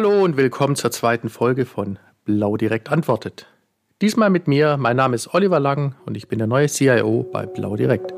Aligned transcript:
Hallo 0.00 0.22
und 0.22 0.36
willkommen 0.36 0.76
zur 0.76 0.92
zweiten 0.92 1.28
Folge 1.28 1.66
von 1.66 1.98
Blau 2.24 2.56
Direkt 2.56 2.92
antwortet. 2.92 3.48
Diesmal 4.00 4.30
mit 4.30 4.46
mir, 4.46 4.76
mein 4.76 4.94
Name 4.94 5.16
ist 5.16 5.34
Oliver 5.34 5.58
Lang 5.58 5.96
und 6.06 6.16
ich 6.16 6.28
bin 6.28 6.38
der 6.38 6.46
neue 6.46 6.68
CIO 6.68 7.24
bei 7.32 7.46
Blau 7.46 7.74
Direkt. 7.74 8.12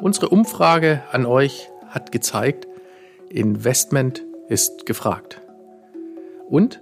Unsere 0.00 0.28
Umfrage 0.28 1.02
an 1.10 1.26
euch 1.26 1.68
hat 1.88 2.12
gezeigt, 2.12 2.68
Investment 3.28 4.24
ist 4.46 4.86
gefragt. 4.86 5.42
Und 6.48 6.80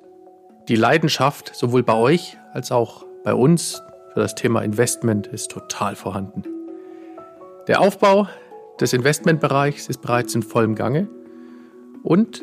die 0.69 0.77
Leidenschaft 0.77 1.57
sowohl 1.57 1.83
bei 1.83 1.95
euch 1.95 2.37
als 2.53 2.71
auch 2.71 3.08
bei 3.29 3.35
uns 3.35 3.83
für 4.15 4.21
das 4.21 4.35
Thema 4.35 4.63
Investment 4.63 5.27
ist 5.27 5.51
total 5.51 5.97
vorhanden. 5.97 6.45
Der 7.67 7.83
Aufbau 7.83 8.27
des 8.81 8.95
Investmentbereichs 8.95 9.91
ist 9.91 10.01
bereits 10.01 10.35
in 10.35 10.43
vollem 10.43 10.75
Gange 10.75 11.09
und 12.03 12.43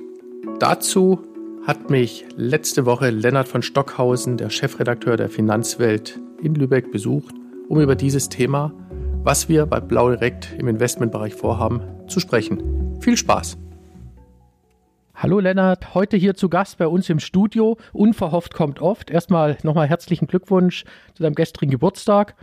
dazu 0.59 1.23
hat 1.65 1.89
mich 1.89 2.27
letzte 2.35 2.85
Woche 2.85 3.09
Lennart 3.09 3.47
von 3.47 3.63
Stockhausen, 3.63 4.37
der 4.37 4.51
Chefredakteur 4.51 5.17
der 5.17 5.29
Finanzwelt 5.29 6.19
in 6.39 6.53
Lübeck, 6.53 6.91
besucht, 6.91 7.33
um 7.67 7.81
über 7.81 7.95
dieses 7.95 8.29
Thema, 8.29 8.71
was 9.23 9.49
wir 9.49 9.65
bei 9.65 9.79
Blau 9.79 10.11
Direkt 10.11 10.55
im 10.59 10.67
Investmentbereich 10.67 11.33
vorhaben, 11.33 11.81
zu 12.07 12.19
sprechen. 12.19 12.99
Viel 12.99 13.17
Spaß! 13.17 13.57
Hallo 15.17 15.39
Lennart, 15.39 15.95
heute 15.95 16.17
hier 16.17 16.35
zu 16.35 16.49
Gast 16.49 16.77
bei 16.77 16.87
uns 16.87 17.09
im 17.09 17.19
Studio. 17.21 17.77
Unverhofft 17.93 18.53
kommt 18.53 18.81
oft. 18.81 19.09
Erstmal 19.09 19.57
nochmal 19.63 19.87
herzlichen 19.87 20.27
Glückwunsch 20.27 20.83
zu 21.13 21.23
deinem 21.23 21.35
gestrigen 21.35 21.71
Geburtstag. 21.71 22.35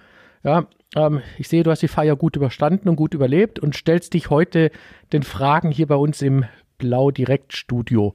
Ja, 0.43 0.65
ähm, 0.97 1.21
ich 1.37 1.49
sehe, 1.49 1.65
du 1.65 1.71
hast 1.71 1.83
die 1.83 1.89
Feier 1.89 2.17
gut 2.17 2.35
überstanden 2.35 2.89
und 2.89 2.97
gut 2.97 3.13
überlebt 3.13 3.59
und 3.59 3.77
stellst 3.77 4.15
dich 4.15 4.31
heute 4.31 4.71
den 5.13 5.23
Fragen 5.23 5.71
hier 5.71 5.87
bei 5.87 5.97
uns 5.97 6.23
im 6.23 6.47
Blau 6.79 7.11
Direkt 7.11 7.53
Studio. 7.53 8.15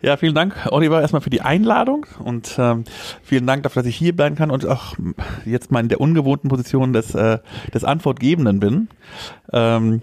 Ja, 0.00 0.16
vielen 0.16 0.34
Dank, 0.34 0.54
Oliver, 0.70 1.02
erstmal 1.02 1.20
für 1.20 1.30
die 1.30 1.42
Einladung 1.42 2.06
und 2.18 2.56
ähm, 2.58 2.84
vielen 3.22 3.46
Dank 3.46 3.62
dafür, 3.62 3.82
dass 3.82 3.90
ich 3.90 3.96
hier 3.96 4.16
bleiben 4.16 4.36
kann 4.36 4.50
und 4.50 4.66
auch 4.66 4.96
jetzt 5.44 5.70
mal 5.70 5.80
in 5.80 5.88
der 5.90 6.00
ungewohnten 6.00 6.48
Position 6.48 6.94
des, 6.94 7.14
äh, 7.14 7.38
des 7.74 7.84
Antwortgebenden 7.84 8.58
bin. 8.58 8.88
Ähm, 9.52 10.00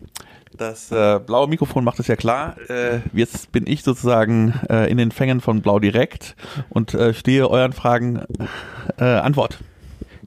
das 0.57 0.91
äh, 0.91 1.19
blaue 1.19 1.47
Mikrofon 1.47 1.83
macht 1.83 1.99
es 1.99 2.07
ja 2.07 2.15
klar. 2.15 2.55
Äh, 2.69 2.99
jetzt 3.13 3.51
bin 3.51 3.65
ich 3.67 3.83
sozusagen 3.83 4.53
äh, 4.69 4.89
in 4.89 4.97
den 4.97 5.11
Fängen 5.11 5.41
von 5.41 5.61
Blau 5.61 5.79
Direkt 5.79 6.35
und 6.69 6.93
äh, 6.93 7.13
stehe 7.13 7.49
euren 7.49 7.73
Fragen 7.73 8.23
äh, 8.97 9.03
Antwort. 9.03 9.59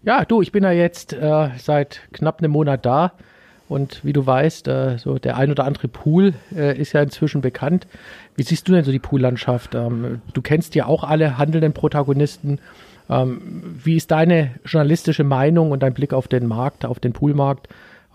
Ja, 0.02 0.24
du, 0.24 0.42
ich 0.42 0.52
bin 0.52 0.64
ja 0.64 0.72
jetzt 0.72 1.12
äh, 1.12 1.50
seit 1.58 2.00
knapp 2.12 2.38
einem 2.38 2.52
Monat 2.52 2.86
da 2.86 3.12
und 3.68 4.04
wie 4.04 4.12
du 4.14 4.24
weißt, 4.24 4.70
so 4.96 5.18
der 5.18 5.36
ein 5.36 5.50
oder 5.50 5.64
andere 5.64 5.88
Pool 5.88 6.32
ist 6.50 6.94
ja 6.94 7.02
inzwischen 7.02 7.42
bekannt. 7.42 7.86
Wie 8.34 8.42
siehst 8.42 8.66
du 8.66 8.72
denn 8.72 8.84
so 8.84 8.92
die 8.92 8.98
Poollandschaft? 8.98 9.74
Ähm, 9.74 10.22
du 10.32 10.40
kennst 10.40 10.74
ja 10.74 10.86
auch 10.86 11.04
alle 11.04 11.36
handelnden 11.36 11.74
Protagonisten. 11.74 12.60
Ähm, 13.10 13.76
wie 13.82 13.96
ist 13.96 14.10
deine 14.10 14.52
journalistische 14.64 15.24
Meinung 15.24 15.70
und 15.70 15.82
dein 15.82 15.92
Blick 15.92 16.14
auf 16.14 16.28
den 16.28 16.46
Markt, 16.46 16.86
auf 16.86 17.00
den 17.00 17.12
Poolmarkt? 17.12 17.68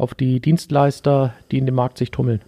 Auf 0.03 0.13
die 0.13 0.39
Dienstleister, 0.39 1.33
die 1.51 1.57
in 1.57 1.65
dem 1.65 1.75
Markt 1.75 1.97
sich 1.97 2.11
tummeln? 2.11 2.41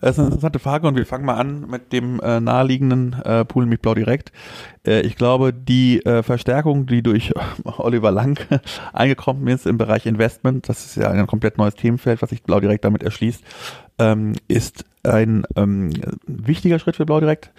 Das 0.00 0.12
ist 0.12 0.18
eine 0.18 0.28
interessante 0.28 0.58
Frage 0.58 0.86
und 0.86 0.96
wir 0.96 1.06
fangen 1.06 1.24
mal 1.24 1.36
an 1.36 1.68
mit 1.68 1.92
dem 1.92 2.20
äh, 2.20 2.40
naheliegenden 2.40 3.14
äh, 3.24 3.44
Pool 3.44 3.66
mit 3.66 3.82
Blau 3.82 3.94
direkt. 3.94 4.32
Äh, 4.86 5.02
ich 5.02 5.16
glaube, 5.16 5.52
die 5.52 6.04
äh, 6.04 6.22
Verstärkung, 6.22 6.86
die 6.86 7.02
durch 7.02 7.32
Oliver 7.64 8.10
Lang 8.10 8.38
eingekommen 8.92 9.46
ist 9.48 9.66
im 9.66 9.78
Bereich 9.78 10.06
Investment, 10.06 10.68
das 10.68 10.84
ist 10.84 10.96
ja 10.96 11.10
ein 11.10 11.26
komplett 11.26 11.58
neues 11.58 11.74
Themenfeld, 11.74 12.22
was 12.22 12.30
sich 12.30 12.42
Blau 12.42 12.60
direkt 12.60 12.84
damit 12.84 13.02
erschließt, 13.02 13.42
ähm, 13.98 14.34
ist 14.48 14.84
ein 15.02 15.44
ähm, 15.56 15.90
wichtiger 16.26 16.78
Schritt 16.78 16.96
für 16.96 17.06
Blau 17.06 17.20
direkt 17.20 17.50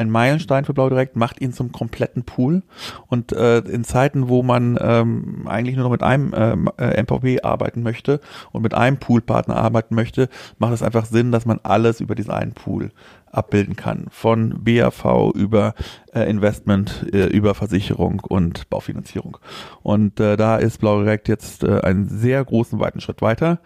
ein 0.00 0.10
Meilenstein 0.10 0.64
für 0.64 0.74
Blau 0.74 0.88
Direkt, 0.88 1.14
macht 1.14 1.40
ihn 1.40 1.52
zum 1.52 1.72
kompletten 1.72 2.24
Pool. 2.24 2.62
Und 3.06 3.32
äh, 3.32 3.58
in 3.58 3.84
Zeiten, 3.84 4.28
wo 4.28 4.42
man 4.42 4.78
ähm, 4.80 5.46
eigentlich 5.46 5.76
nur 5.76 5.84
noch 5.84 5.92
mit 5.92 6.02
einem 6.02 6.32
ähm, 6.34 6.70
äh, 6.78 7.00
MVP 7.00 7.42
arbeiten 7.42 7.82
möchte 7.82 8.20
und 8.50 8.62
mit 8.62 8.74
einem 8.74 8.96
Poolpartner 8.96 9.56
arbeiten 9.56 9.94
möchte, 9.94 10.28
macht 10.58 10.72
es 10.72 10.82
einfach 10.82 11.04
Sinn, 11.04 11.30
dass 11.30 11.46
man 11.46 11.60
alles 11.62 12.00
über 12.00 12.14
diesen 12.14 12.32
einen 12.32 12.52
Pool 12.52 12.90
abbilden 13.30 13.76
kann. 13.76 14.06
Von 14.10 14.64
BAV 14.64 15.34
über 15.34 15.74
äh, 16.14 16.28
Investment, 16.28 17.06
äh, 17.12 17.26
über 17.26 17.54
Versicherung 17.54 18.20
und 18.20 18.68
Baufinanzierung. 18.70 19.38
Und 19.82 20.18
äh, 20.18 20.36
da 20.36 20.56
ist 20.56 20.78
Blau 20.78 21.02
Direkt 21.02 21.28
jetzt 21.28 21.62
äh, 21.62 21.80
einen 21.82 22.08
sehr 22.08 22.44
großen, 22.44 22.80
weiten 22.80 23.00
Schritt 23.00 23.22
weiter. 23.22 23.60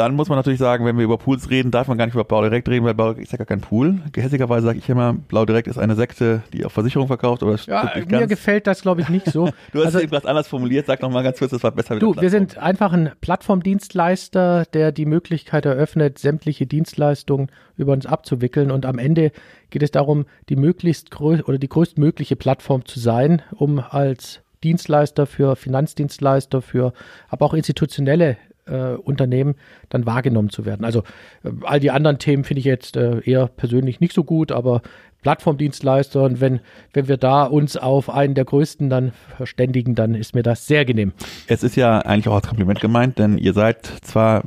Dann 0.00 0.14
muss 0.14 0.30
man 0.30 0.38
natürlich 0.38 0.58
sagen, 0.58 0.86
wenn 0.86 0.96
wir 0.96 1.04
über 1.04 1.18
Pools 1.18 1.50
reden, 1.50 1.70
darf 1.70 1.86
man 1.86 1.98
gar 1.98 2.06
nicht 2.06 2.14
über 2.14 2.24
Blau 2.24 2.40
Direkt 2.40 2.66
reden, 2.70 2.86
weil 2.86 2.94
Blau 2.94 3.12
Direkt 3.12 3.24
ist 3.24 3.32
ja 3.32 3.36
gar 3.36 3.46
kein 3.46 3.60
Pool. 3.60 4.00
Gehässigerweise 4.12 4.64
sage 4.64 4.78
ich 4.78 4.88
immer, 4.88 5.12
Blau 5.12 5.44
Direkt 5.44 5.68
ist 5.68 5.76
eine 5.76 5.94
Sekte, 5.94 6.42
die 6.54 6.64
auf 6.64 6.72
Versicherung 6.72 7.06
verkauft. 7.06 7.42
Aber 7.42 7.56
ja, 7.66 7.92
mir 7.94 8.06
ganz. 8.06 8.30
gefällt 8.30 8.66
das, 8.66 8.80
glaube 8.80 9.02
ich, 9.02 9.10
nicht 9.10 9.26
so. 9.26 9.50
du 9.72 9.80
hast 9.80 9.84
also, 9.84 9.98
es 9.98 10.04
eben 10.04 10.12
was 10.12 10.24
anders 10.24 10.48
formuliert. 10.48 10.86
Sag 10.86 11.02
noch 11.02 11.10
mal 11.10 11.22
ganz 11.22 11.38
kurz, 11.38 11.50
das 11.50 11.62
war 11.62 11.72
besser. 11.72 11.98
Du, 11.98 12.16
wir 12.18 12.30
sind 12.30 12.56
einfach 12.56 12.94
ein 12.94 13.10
Plattformdienstleister, 13.20 14.64
der 14.72 14.90
die 14.90 15.04
Möglichkeit 15.04 15.66
eröffnet, 15.66 16.18
sämtliche 16.18 16.66
Dienstleistungen 16.66 17.50
über 17.76 17.92
uns 17.92 18.06
abzuwickeln. 18.06 18.70
Und 18.70 18.86
am 18.86 18.98
Ende 18.98 19.32
geht 19.68 19.82
es 19.82 19.90
darum, 19.90 20.24
die 20.48 20.56
möglichst 20.56 21.10
größ 21.10 21.44
oder 21.44 21.58
die 21.58 21.68
größtmögliche 21.68 22.36
Plattform 22.36 22.86
zu 22.86 22.98
sein, 23.00 23.42
um 23.50 23.80
als 23.80 24.40
Dienstleister 24.64 25.26
für 25.26 25.56
Finanzdienstleister, 25.56 26.62
für 26.62 26.94
aber 27.28 27.44
auch 27.44 27.52
institutionelle 27.52 28.38
äh, 28.70 28.94
Unternehmen 28.94 29.54
dann 29.88 30.06
wahrgenommen 30.06 30.50
zu 30.50 30.64
werden. 30.64 30.84
Also 30.84 31.00
äh, 31.44 31.50
all 31.62 31.80
die 31.80 31.90
anderen 31.90 32.18
Themen 32.18 32.44
finde 32.44 32.60
ich 32.60 32.64
jetzt 32.64 32.96
äh, 32.96 33.20
eher 33.20 33.46
persönlich 33.46 34.00
nicht 34.00 34.14
so 34.14 34.24
gut, 34.24 34.52
aber 34.52 34.82
Plattformdienstleister 35.22 36.22
und 36.22 36.40
wenn, 36.40 36.60
wenn 36.92 37.08
wir 37.08 37.16
da 37.16 37.44
uns 37.44 37.76
auf 37.76 38.08
einen 38.08 38.34
der 38.34 38.44
größten 38.44 38.88
dann 38.88 39.12
verständigen, 39.36 39.94
dann 39.94 40.14
ist 40.14 40.34
mir 40.34 40.42
das 40.42 40.66
sehr 40.66 40.84
genehm. 40.84 41.12
Es 41.46 41.62
ist 41.62 41.76
ja 41.76 41.98
eigentlich 41.98 42.28
auch 42.28 42.36
als 42.36 42.48
Kompliment 42.48 42.80
gemeint, 42.80 43.18
denn 43.18 43.36
ihr 43.36 43.52
seid 43.52 43.84
zwar 44.02 44.44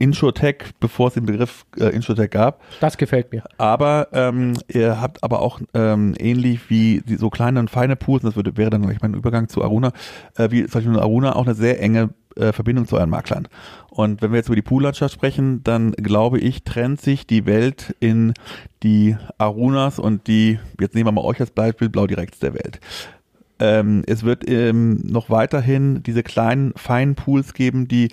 Insurtech, 0.00 0.72
bevor 0.80 1.08
es 1.08 1.14
den 1.14 1.26
Begriff 1.26 1.66
äh, 1.78 1.94
Insurtech 1.94 2.30
gab. 2.30 2.60
Das 2.80 2.96
gefällt 2.96 3.32
mir. 3.32 3.44
Aber 3.58 4.08
ähm, 4.12 4.54
ihr 4.66 5.00
habt 5.00 5.22
aber 5.22 5.40
auch 5.42 5.60
ähm, 5.74 6.14
ähnlich 6.18 6.70
wie 6.70 7.02
die, 7.06 7.16
so 7.16 7.28
kleine 7.28 7.60
und 7.60 7.70
feine 7.70 7.96
Pools, 7.96 8.22
das 8.22 8.34
würde, 8.34 8.56
wäre 8.56 8.70
dann 8.70 8.82
gleich 8.82 9.02
mein 9.02 9.14
Übergang 9.14 9.48
zu 9.48 9.62
Aruna, 9.62 9.92
äh, 10.36 10.50
wie 10.50 10.64
zum 10.66 10.80
Beispiel 10.80 10.98
Aruna 10.98 11.36
auch 11.36 11.44
eine 11.44 11.54
sehr 11.54 11.82
enge 11.82 12.10
äh, 12.36 12.52
Verbindung 12.52 12.86
zu 12.86 12.96
euren 12.96 13.10
Maklern. 13.10 13.46
Und 13.90 14.22
wenn 14.22 14.30
wir 14.32 14.38
jetzt 14.38 14.48
über 14.48 14.56
die 14.56 14.62
Poollandschaft 14.62 15.12
sprechen, 15.12 15.62
dann 15.64 15.92
glaube 15.92 16.38
ich, 16.38 16.64
trennt 16.64 17.00
sich 17.02 17.26
die 17.26 17.44
Welt 17.44 17.94
in 18.00 18.32
die 18.82 19.16
Arunas 19.36 19.98
und 19.98 20.26
die, 20.26 20.58
jetzt 20.80 20.94
nehmen 20.94 21.08
wir 21.08 21.12
mal 21.12 21.24
euch 21.24 21.40
als 21.40 21.50
Beispiel, 21.50 21.90
Blau 21.90 22.06
Directs 22.06 22.38
der 22.38 22.54
Welt. 22.54 22.80
Ähm, 23.58 24.02
es 24.06 24.24
wird 24.24 24.48
ähm, 24.48 24.96
noch 25.04 25.28
weiterhin 25.28 26.02
diese 26.02 26.22
kleinen, 26.22 26.72
feinen 26.76 27.14
Pools 27.14 27.52
geben, 27.52 27.86
die 27.88 28.08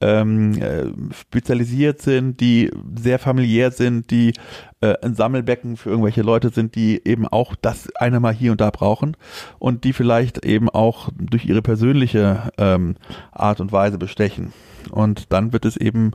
ähm, 0.00 0.60
äh, 0.60 0.86
spezialisiert 1.14 2.00
sind, 2.00 2.40
die 2.40 2.70
sehr 2.98 3.18
familiär 3.18 3.70
sind, 3.70 4.10
die 4.10 4.32
äh, 4.80 4.94
ein 5.02 5.14
Sammelbecken 5.14 5.76
für 5.76 5.90
irgendwelche 5.90 6.22
Leute 6.22 6.50
sind, 6.50 6.74
die 6.74 7.00
eben 7.04 7.26
auch 7.28 7.54
das 7.54 7.94
eine 7.96 8.20
mal 8.20 8.32
hier 8.32 8.52
und 8.52 8.60
da 8.60 8.70
brauchen 8.70 9.16
und 9.58 9.84
die 9.84 9.92
vielleicht 9.92 10.44
eben 10.44 10.68
auch 10.68 11.10
durch 11.18 11.44
ihre 11.44 11.62
persönliche 11.62 12.50
ähm, 12.58 12.96
Art 13.32 13.60
und 13.60 13.72
Weise 13.72 13.98
bestechen. 13.98 14.52
Und 14.90 15.32
dann 15.32 15.52
wird 15.52 15.66
es 15.66 15.76
eben 15.76 16.12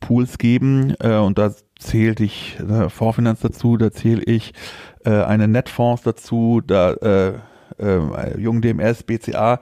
Pools 0.00 0.38
geben 0.38 0.94
äh, 1.00 1.16
und 1.16 1.38
da 1.38 1.52
zählte 1.78 2.24
ich 2.24 2.58
äh, 2.60 2.88
Vorfinanz 2.88 3.40
dazu, 3.40 3.76
da 3.76 3.92
zähle 3.92 4.22
ich 4.22 4.54
äh, 5.04 5.10
eine 5.10 5.48
Netfonds 5.48 6.02
dazu, 6.02 6.62
da 6.66 6.92
äh, 6.94 7.34
äh, 7.78 8.38
Jung 8.38 8.62
DMS, 8.62 9.02
BCA, 9.02 9.60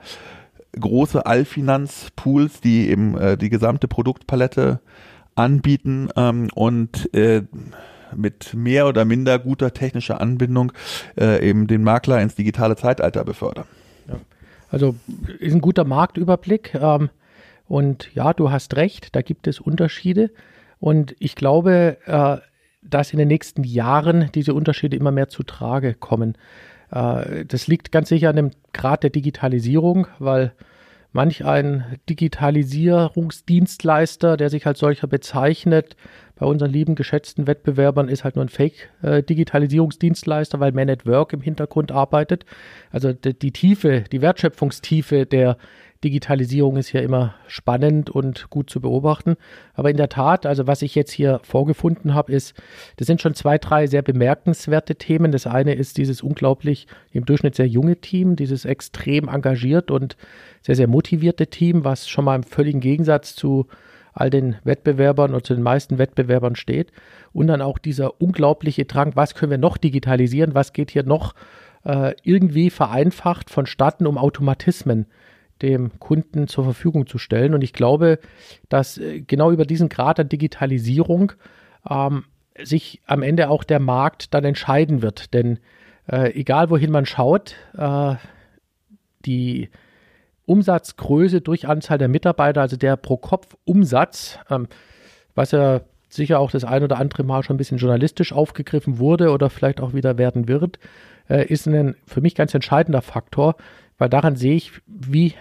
große 0.79 1.25
Allfinanzpools, 1.25 2.61
die 2.61 2.89
eben 2.89 3.17
äh, 3.17 3.37
die 3.37 3.49
gesamte 3.49 3.87
Produktpalette 3.87 4.79
anbieten 5.35 6.09
ähm, 6.15 6.49
und 6.53 7.13
äh, 7.13 7.43
mit 8.15 8.53
mehr 8.53 8.87
oder 8.87 9.05
minder 9.05 9.39
guter 9.39 9.73
technischer 9.73 10.21
Anbindung 10.21 10.71
äh, 11.19 11.47
eben 11.47 11.67
den 11.67 11.83
Makler 11.83 12.21
ins 12.21 12.35
digitale 12.35 12.75
Zeitalter 12.75 13.23
befördern. 13.25 13.65
Ja. 14.07 14.15
Also 14.69 14.95
ist 15.39 15.53
ein 15.53 15.61
guter 15.61 15.83
Marktüberblick. 15.83 16.75
Ähm, 16.75 17.09
und 17.67 18.13
ja, 18.13 18.33
du 18.33 18.51
hast 18.51 18.75
recht, 18.75 19.15
da 19.15 19.21
gibt 19.21 19.47
es 19.47 19.59
Unterschiede. 19.59 20.31
Und 20.79 21.15
ich 21.19 21.35
glaube, 21.35 21.97
äh, 22.05 22.37
dass 22.81 23.11
in 23.11 23.19
den 23.19 23.27
nächsten 23.27 23.63
Jahren 23.63 24.29
diese 24.35 24.53
Unterschiede 24.53 24.95
immer 24.95 25.11
mehr 25.11 25.29
zu 25.29 25.43
Trage 25.43 25.93
kommen. 25.93 26.37
Äh, 26.95 27.45
das 27.45 27.67
liegt 27.67 27.91
ganz 27.91 28.09
sicher 28.09 28.29
an 28.29 28.37
dem 28.37 28.49
Grad 28.73 29.03
der 29.03 29.11
Digitalisierung, 29.11 30.07
weil 30.17 30.53
manch 31.11 31.45
ein 31.45 31.99
Digitalisierungsdienstleister, 32.09 34.37
der 34.37 34.49
sich 34.49 34.65
als 34.65 34.79
solcher 34.79 35.05
bezeichnet, 35.07 35.95
bei 36.35 36.45
unseren 36.45 36.71
lieben 36.71 36.95
geschätzten 36.95 37.47
Wettbewerbern 37.47 38.09
ist 38.09 38.23
halt 38.23 38.35
nur 38.35 38.45
ein 38.45 38.49
Fake-Digitalisierungsdienstleister, 38.49 40.59
weil 40.59 40.73
Man 40.73 40.89
at 40.89 41.05
Work 41.05 41.33
im 41.33 41.41
Hintergrund 41.41 41.91
arbeitet. 41.91 42.45
Also 42.91 43.13
die, 43.13 43.37
die 43.37 43.51
Tiefe, 43.51 44.03
die 44.11 44.21
Wertschöpfungstiefe 44.21 45.25
der 45.25 45.57
Digitalisierung 46.03 46.77
ist 46.77 46.91
ja 46.91 47.01
immer 47.01 47.35
spannend 47.47 48.09
und 48.09 48.49
gut 48.49 48.69
zu 48.69 48.81
beobachten. 48.81 49.37
Aber 49.73 49.89
in 49.89 49.97
der 49.97 50.09
Tat, 50.09 50.45
also 50.45 50.67
was 50.67 50.81
ich 50.81 50.93
jetzt 50.93 51.11
hier 51.11 51.39
vorgefunden 51.43 52.13
habe, 52.13 52.31
ist, 52.31 52.53
das 52.97 53.07
sind 53.07 53.21
schon 53.21 53.33
zwei, 53.33 53.57
drei 53.57 53.87
sehr 53.87 54.03
bemerkenswerte 54.03 54.95
Themen. 54.95 55.31
Das 55.31 55.47
eine 55.47 55.73
ist 55.73 55.97
dieses 55.97 56.21
unglaublich 56.21 56.87
im 57.11 57.25
Durchschnitt 57.25 57.55
sehr 57.55 57.67
junge 57.67 57.95
Team, 57.95 58.35
dieses 58.35 58.65
extrem 58.65 59.29
engagiert 59.29 59.89
und 59.89 60.15
sehr, 60.61 60.75
sehr 60.75 60.87
motivierte 60.87 61.47
Team, 61.47 61.83
was 61.83 62.07
schon 62.07 62.25
mal 62.25 62.35
im 62.35 62.43
völligen 62.43 62.81
Gegensatz 62.81 63.35
zu 63.35 63.67
all 64.15 64.29
den 64.29 64.55
Wettbewerbern 64.63 65.31
oder 65.31 65.43
zu 65.43 65.53
den 65.53 65.63
meisten 65.63 65.97
Wettbewerbern 65.97 66.55
steht. 66.55 66.91
Und 67.33 67.47
dann 67.47 67.61
auch 67.61 67.77
dieser 67.77 68.21
unglaubliche 68.21 68.85
Drang, 68.85 69.15
was 69.15 69.35
können 69.35 69.51
wir 69.51 69.57
noch 69.57 69.77
digitalisieren, 69.77 70.55
was 70.55 70.73
geht 70.73 70.89
hier 70.89 71.03
noch 71.03 71.35
äh, 71.83 72.15
irgendwie 72.23 72.69
vereinfacht 72.69 73.49
vonstatten, 73.49 74.07
um 74.07 74.17
Automatismen 74.17 75.05
dem 75.61 75.99
Kunden 75.99 76.47
zur 76.47 76.63
Verfügung 76.63 77.07
zu 77.07 77.17
stellen. 77.17 77.53
Und 77.53 77.61
ich 77.61 77.73
glaube, 77.73 78.19
dass 78.69 78.97
äh, 78.97 79.21
genau 79.21 79.51
über 79.51 79.65
diesen 79.65 79.89
Grad 79.89 80.17
der 80.17 80.25
Digitalisierung 80.25 81.33
ähm, 81.89 82.23
sich 82.63 83.01
am 83.05 83.21
Ende 83.21 83.49
auch 83.49 83.65
der 83.65 83.81
Markt 83.81 84.33
dann 84.33 84.45
entscheiden 84.45 85.01
wird. 85.01 85.33
Denn 85.33 85.59
äh, 86.09 86.31
egal 86.39 86.69
wohin 86.69 86.91
man 86.91 87.05
schaut, 87.05 87.55
äh, 87.77 88.15
die 89.25 89.69
Umsatzgröße 90.45 91.41
durch 91.41 91.67
Anzahl 91.67 91.97
der 91.97 92.07
Mitarbeiter, 92.07 92.61
also 92.61 92.77
der 92.77 92.97
Pro-Kopf-Umsatz, 92.97 94.39
ähm, 94.49 94.67
was 95.33 95.51
ja 95.51 95.81
sicher 96.09 96.39
auch 96.39 96.51
das 96.51 96.63
ein 96.63 96.83
oder 96.83 96.97
andere 96.97 97.23
Mal 97.23 97.43
schon 97.43 97.55
ein 97.55 97.57
bisschen 97.57 97.77
journalistisch 97.77 98.31
aufgegriffen 98.31 98.99
wurde 98.99 99.31
oder 99.31 99.49
vielleicht 99.49 99.81
auch 99.81 99.93
wieder 99.93 100.17
werden 100.17 100.47
wird, 100.47 100.79
äh, 101.29 101.45
ist 101.45 101.67
ein 101.67 101.95
für 102.05 102.21
mich 102.21 102.35
ganz 102.35 102.53
entscheidender 102.53 103.01
Faktor, 103.01 103.55
weil 103.97 104.09
daran 104.09 104.35
sehe 104.35 104.55
ich, 104.55 104.71
wie 104.85 105.33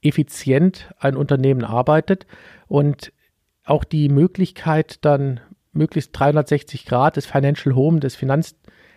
effizient 0.00 0.92
ein 0.98 1.16
Unternehmen 1.16 1.64
arbeitet 1.64 2.26
und 2.66 3.12
auch 3.64 3.84
die 3.84 4.08
Möglichkeit 4.08 5.04
dann 5.04 5.40
möglichst 5.72 6.10
360 6.18 6.84
Grad 6.84 7.16
des 7.16 7.26
Financial 7.26 7.74
Home, 7.74 8.00
des 8.00 8.16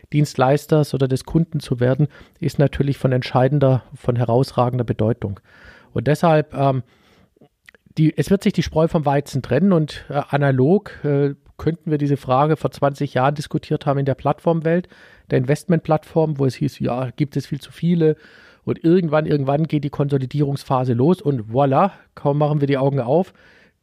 Finanzdienstleisters 0.05 0.93
oder 0.93 1.07
des 1.07 1.25
Kunden 1.25 1.59
zu 1.59 1.79
werden, 1.79 2.07
ist 2.39 2.59
natürlich 2.59 2.97
von 2.97 3.11
entscheidender, 3.11 3.83
von 3.95 4.15
herausragender 4.15 4.85
Bedeutung. 4.85 5.39
Und 5.93 6.07
deshalb, 6.07 6.53
ähm, 6.53 6.83
die, 7.97 8.15
es 8.17 8.29
wird 8.29 8.43
sich 8.43 8.53
die 8.53 8.63
Spreu 8.63 8.87
vom 8.87 9.05
Weizen 9.05 9.41
trennen 9.41 9.71
und 9.71 10.05
äh, 10.09 10.21
analog 10.29 11.03
äh, 11.03 11.35
könnten 11.57 11.89
wir 11.89 11.97
diese 11.97 12.17
Frage 12.17 12.57
vor 12.57 12.71
20 12.71 13.13
Jahren 13.13 13.35
diskutiert 13.35 13.85
haben 13.85 13.99
in 13.99 14.05
der 14.05 14.15
Plattformwelt, 14.15 14.89
der 15.31 15.37
Investmentplattform, 15.37 16.37
wo 16.37 16.45
es 16.45 16.55
hieß, 16.55 16.79
ja, 16.79 17.11
gibt 17.15 17.37
es 17.37 17.47
viel 17.47 17.61
zu 17.61 17.71
viele 17.71 18.17
und 18.65 18.83
irgendwann, 18.83 19.25
irgendwann 19.25 19.63
geht 19.63 19.85
die 19.85 19.89
Konsolidierungsphase 19.89 20.93
los 20.93 21.21
und 21.21 21.49
voilà, 21.53 21.91
kaum 22.13 22.37
machen 22.37 22.59
wir 22.59 22.67
die 22.67 22.77
Augen 22.77 22.99
auf, 22.99 23.33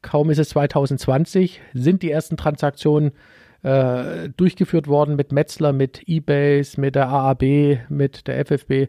kaum 0.02 0.28
ist 0.28 0.38
es 0.38 0.50
2020, 0.50 1.62
sind 1.72 2.02
die 2.02 2.10
ersten 2.10 2.36
Transaktionen 2.36 3.12
äh, 3.62 4.28
durchgeführt 4.36 4.88
worden 4.88 5.16
mit 5.16 5.32
Metzler, 5.32 5.72
mit 5.72 6.08
Ebase, 6.08 6.80
mit 6.80 6.94
der 6.94 7.08
AAB, 7.08 7.88
mit 7.88 8.26
der 8.26 8.44
FFB, 8.44 8.88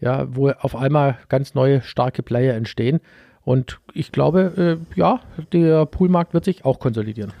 ja, 0.00 0.26
wo 0.34 0.50
auf 0.50 0.74
einmal 0.76 1.18
ganz 1.28 1.54
neue 1.54 1.82
starke 1.82 2.22
Player 2.22 2.54
entstehen. 2.54 3.00
Und 3.42 3.80
ich 3.92 4.10
glaube, 4.10 4.78
äh, 4.94 4.98
ja, 4.98 5.20
der 5.52 5.84
Poolmarkt 5.86 6.32
wird 6.32 6.46
sich 6.46 6.64
auch 6.64 6.78
konsolidieren. 6.78 7.32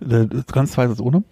Äh, 0.00 0.26
ganz 0.52 0.72
zweifelsohne. 0.72 1.22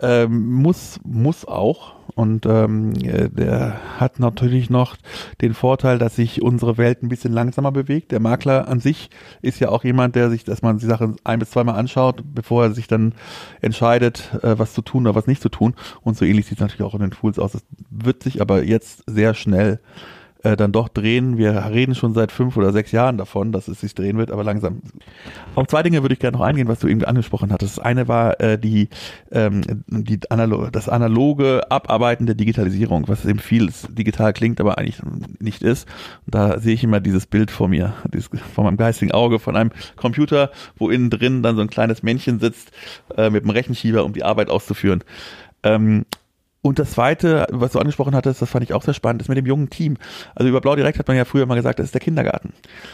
Ähm, 0.00 0.52
muss, 0.54 0.98
muss 1.04 1.46
auch. 1.46 1.99
Und 2.14 2.46
ähm, 2.46 2.94
äh, 3.02 3.28
der 3.28 3.80
hat 3.98 4.18
natürlich 4.18 4.70
noch 4.70 4.96
den 5.40 5.54
Vorteil, 5.54 5.98
dass 5.98 6.16
sich 6.16 6.42
unsere 6.42 6.78
Welt 6.78 7.02
ein 7.02 7.08
bisschen 7.08 7.32
langsamer 7.32 7.72
bewegt. 7.72 8.12
Der 8.12 8.20
Makler 8.20 8.68
an 8.68 8.80
sich 8.80 9.10
ist 9.42 9.60
ja 9.60 9.68
auch 9.68 9.84
jemand, 9.84 10.16
der 10.16 10.30
sich, 10.30 10.44
dass 10.44 10.62
man 10.62 10.78
die 10.78 10.86
Sache 10.86 11.14
ein 11.24 11.38
bis 11.38 11.50
zweimal 11.50 11.76
anschaut, 11.76 12.22
bevor 12.24 12.64
er 12.64 12.72
sich 12.72 12.88
dann 12.88 13.14
entscheidet, 13.60 14.30
äh, 14.42 14.58
was 14.58 14.74
zu 14.74 14.82
tun 14.82 15.06
oder 15.06 15.14
was 15.14 15.26
nicht 15.26 15.42
zu 15.42 15.48
tun. 15.48 15.74
Und 16.02 16.16
so 16.16 16.24
ähnlich 16.24 16.46
sieht 16.46 16.58
es 16.58 16.62
natürlich 16.62 16.82
auch 16.82 16.94
in 16.94 17.00
den 17.00 17.10
Tools 17.10 17.38
aus. 17.38 17.52
Das 17.52 17.64
wird 17.90 18.22
sich 18.22 18.40
aber 18.40 18.64
jetzt 18.64 19.04
sehr 19.06 19.34
schnell 19.34 19.80
äh, 20.42 20.56
dann 20.56 20.72
doch 20.72 20.88
drehen. 20.88 21.38
Wir 21.38 21.52
reden 21.70 21.94
schon 21.94 22.14
seit 22.14 22.32
fünf 22.32 22.56
oder 22.56 22.72
sechs 22.72 22.92
Jahren 22.92 23.18
davon, 23.18 23.52
dass 23.52 23.68
es 23.68 23.80
sich 23.80 23.94
drehen 23.94 24.18
wird, 24.18 24.30
aber 24.30 24.44
langsam. 24.44 24.80
Auf 25.54 25.66
zwei 25.66 25.82
Dinge 25.82 26.02
würde 26.02 26.14
ich 26.14 26.18
gerne 26.18 26.36
noch 26.36 26.44
eingehen, 26.44 26.68
was 26.68 26.78
du 26.78 26.88
eben 26.88 27.04
angesprochen 27.04 27.52
hattest. 27.52 27.78
Das 27.78 27.84
eine 27.84 28.08
war 28.08 28.40
äh, 28.40 28.58
die, 28.58 28.88
ähm, 29.30 29.62
die 29.86 30.18
Analo 30.30 30.70
das 30.70 30.88
analoge 30.88 31.70
Abarbeiten 31.70 32.26
der 32.26 32.34
Digitalisierung, 32.34 33.08
was 33.08 33.24
eben 33.24 33.38
viel 33.38 33.70
digital 33.90 34.32
klingt, 34.32 34.60
aber 34.60 34.78
eigentlich 34.78 35.00
nicht 35.38 35.62
ist. 35.62 35.86
Und 36.26 36.34
da 36.34 36.58
sehe 36.58 36.74
ich 36.74 36.84
immer 36.84 37.00
dieses 37.00 37.26
Bild 37.26 37.50
vor 37.50 37.68
mir, 37.68 37.94
dieses, 38.12 38.30
vor 38.54 38.64
meinem 38.64 38.76
geistigen 38.76 39.12
Auge 39.12 39.38
von 39.38 39.56
einem 39.56 39.70
Computer, 39.96 40.50
wo 40.76 40.90
innen 40.90 41.10
drin 41.10 41.42
dann 41.42 41.56
so 41.56 41.62
ein 41.62 41.70
kleines 41.70 42.02
Männchen 42.02 42.40
sitzt 42.40 42.70
äh, 43.16 43.30
mit 43.30 43.42
einem 43.44 43.50
Rechenschieber, 43.50 44.04
um 44.04 44.12
die 44.12 44.24
Arbeit 44.24 44.48
auszuführen. 44.48 45.04
Ähm, 45.62 46.06
und 46.62 46.78
das 46.78 46.92
zweite, 46.92 47.46
was 47.50 47.72
du 47.72 47.78
angesprochen 47.78 48.14
hattest, 48.14 48.42
das 48.42 48.50
fand 48.50 48.64
ich 48.64 48.74
auch 48.74 48.82
sehr 48.82 48.92
spannend, 48.92 49.22
ist 49.22 49.28
mit 49.28 49.38
dem 49.38 49.46
jungen 49.46 49.70
Team. 49.70 49.96
Also 50.34 50.48
über 50.48 50.60
Blau 50.60 50.76
Direkt 50.76 50.98
hat 50.98 51.08
man 51.08 51.16
ja 51.16 51.24
früher 51.24 51.46
mal 51.46 51.54
gesagt, 51.54 51.78
das 51.78 51.86
ist 51.86 51.94
der 51.94 52.02
Kindergarten. 52.02 52.52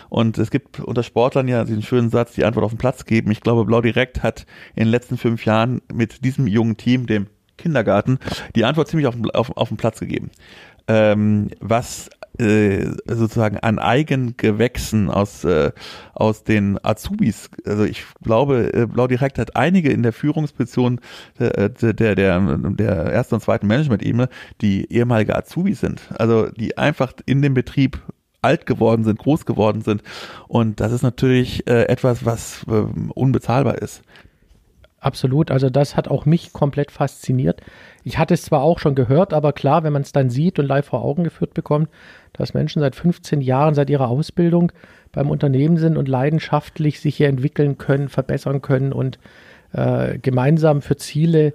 Und 0.09 0.39
es 0.39 0.51
gibt 0.51 0.79
unter 0.79 1.03
Sportlern 1.03 1.49
ja 1.49 1.65
diesen 1.65 1.83
schönen 1.83 2.11
Satz, 2.11 2.35
die 2.35 2.45
Antwort 2.45 2.65
auf 2.65 2.71
den 2.71 2.79
Platz 2.79 3.05
geben. 3.05 3.31
Ich 3.33 3.41
glaube, 3.41 3.65
Blau 3.65 3.81
Direkt 3.81 4.23
hat 4.23 4.47
in 4.77 4.85
den 4.85 4.91
letzten 4.91 5.19
fünf 5.19 5.45
Jahren 5.45 5.83
mit 5.93 6.25
diesem 6.25 6.47
jungen 6.47 6.77
Team, 6.77 7.07
dem 7.07 7.27
Kindergarten, 7.59 8.19
die 8.55 8.65
Antwort 8.65 8.89
ziemlich 8.89 9.09
auf, 9.09 9.17
auf, 9.35 9.57
auf 9.57 9.69
den 9.69 9.79
Platz 9.79 9.99
gegeben. 9.99 10.31
Ähm, 10.87 11.51
was 11.59 12.09
äh, 12.39 12.87
sozusagen 13.07 13.59
an 13.59 13.79
Eigengewächsen 13.79 15.11
aus, 15.11 15.45
äh, 15.45 15.73
aus 16.15 16.45
den 16.45 16.79
Azubis. 16.85 17.51
Also 17.65 17.85
ich 17.85 18.05
glaube, 18.23 18.73
äh, 18.75 18.87
Blau 18.87 19.07
Direkt 19.07 19.39
hat 19.39 19.57
einige 19.57 19.91
in 19.91 20.03
der 20.03 20.13
Führungsposition 20.13 21.01
äh, 21.39 21.71
der, 21.71 21.93
der, 21.95 22.15
der, 22.15 22.87
ersten 22.87 23.37
und 23.37 23.41
zweiten 23.41 23.67
Management-Ebene, 23.67 24.29
die 24.61 24.91
ehemalige 24.93 25.37
Azubis 25.37 25.81
sind. 25.81 26.03
Also 26.19 26.49
die 26.51 26.77
einfach 26.79 27.13
in 27.27 27.43
dem 27.43 27.55
Betrieb 27.55 28.01
alt 28.43 28.67
geworden 28.67 29.05
sind, 29.05 29.19
groß 29.19 29.45
geworden 29.45 29.83
sind. 29.83 30.03
Und 30.49 30.81
das 30.81 30.93
ist 30.93 31.03
natürlich 31.03 31.67
äh, 31.67 31.85
etwas, 31.85 32.25
was 32.25 32.65
äh, 32.69 32.85
unbezahlbar 33.15 33.79
ist. 33.79 34.03
Absolut, 34.99 35.51
also 35.51 35.71
das 35.71 35.97
hat 35.97 36.09
auch 36.09 36.25
mich 36.27 36.53
komplett 36.53 36.91
fasziniert. 36.91 37.61
Ich 38.07 38.19
hatte 38.19 38.35
es 38.35 38.43
zwar 38.43 38.63
auch 38.63 38.79
schon 38.79 38.95
gehört, 38.95 39.35
aber 39.35 39.53
klar, 39.53 39.83
wenn 39.83 39.93
man 39.93 40.03
es 40.03 40.13
dann 40.13 40.31
sieht 40.31 40.61
und 40.61 40.67
live 40.67 40.87
vor 40.87 41.03
Augen 41.05 41.25
geführt 41.25 41.55
bekommt, 41.55 41.89
dass 42.35 42.55
Menschen 42.55 42.79
seit 42.79 42.95
15 42.95 43.41
Jahren, 43.41 43.75
seit 43.75 43.91
ihrer 43.91 44.07
Ausbildung 44.07 44.71
beim 45.11 45.29
Unternehmen 45.29 45.77
sind 45.77 45.97
und 45.97 46.07
leidenschaftlich 46.07 47.01
sich 47.01 47.17
hier 47.17 47.27
entwickeln 47.27 47.79
können, 47.79 48.09
verbessern 48.09 48.63
können 48.63 48.93
und 48.93 49.19
äh, 49.73 50.19
gemeinsam 50.19 50.83
für 50.83 50.97
Ziele 50.97 51.53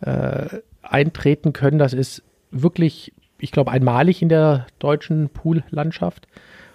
äh, 0.00 0.46
eintreten 0.80 1.52
können, 1.52 1.78
das 1.78 1.92
ist 1.92 2.22
wirklich, 2.50 3.12
ich 3.38 3.52
glaube, 3.52 3.70
einmalig 3.70 4.22
in 4.22 4.30
der 4.30 4.68
deutschen 4.78 5.28
Pool-Landschaft. 5.28 6.28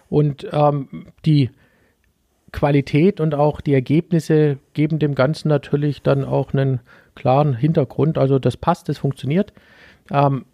Und 0.08 0.48
ähm, 0.52 1.08
die 1.26 1.50
Qualität 2.56 3.20
und 3.20 3.36
auch 3.36 3.62
die 3.62 3.74
Ergebnisse 3.74 4.58
geben 4.74 4.98
dem 4.98 5.14
Ganzen 5.14 5.50
natürlich 5.50 6.02
dann 6.02 6.24
auch 6.24 6.54
einen 6.54 6.80
klaren 7.14 7.54
Hintergrund. 7.54 8.18
Also 8.18 8.40
das 8.40 8.56
passt, 8.58 8.88
das 8.90 8.98
funktioniert. 8.98 9.54
Ähm, 10.10 10.46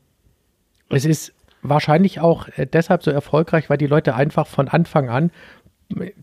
es 0.90 1.06
ist 1.06 1.34
wahrscheinlich 1.62 2.20
auch 2.20 2.48
äh, 2.58 2.66
deshalb 2.66 3.04
so 3.04 3.12
erfolgreich, 3.12 3.70
weil 3.70 3.78
die 3.78 3.88
Leute 3.88 4.16
einfach 4.16 4.48
von 4.48 4.68
Anfang 4.68 5.10
an 5.10 5.32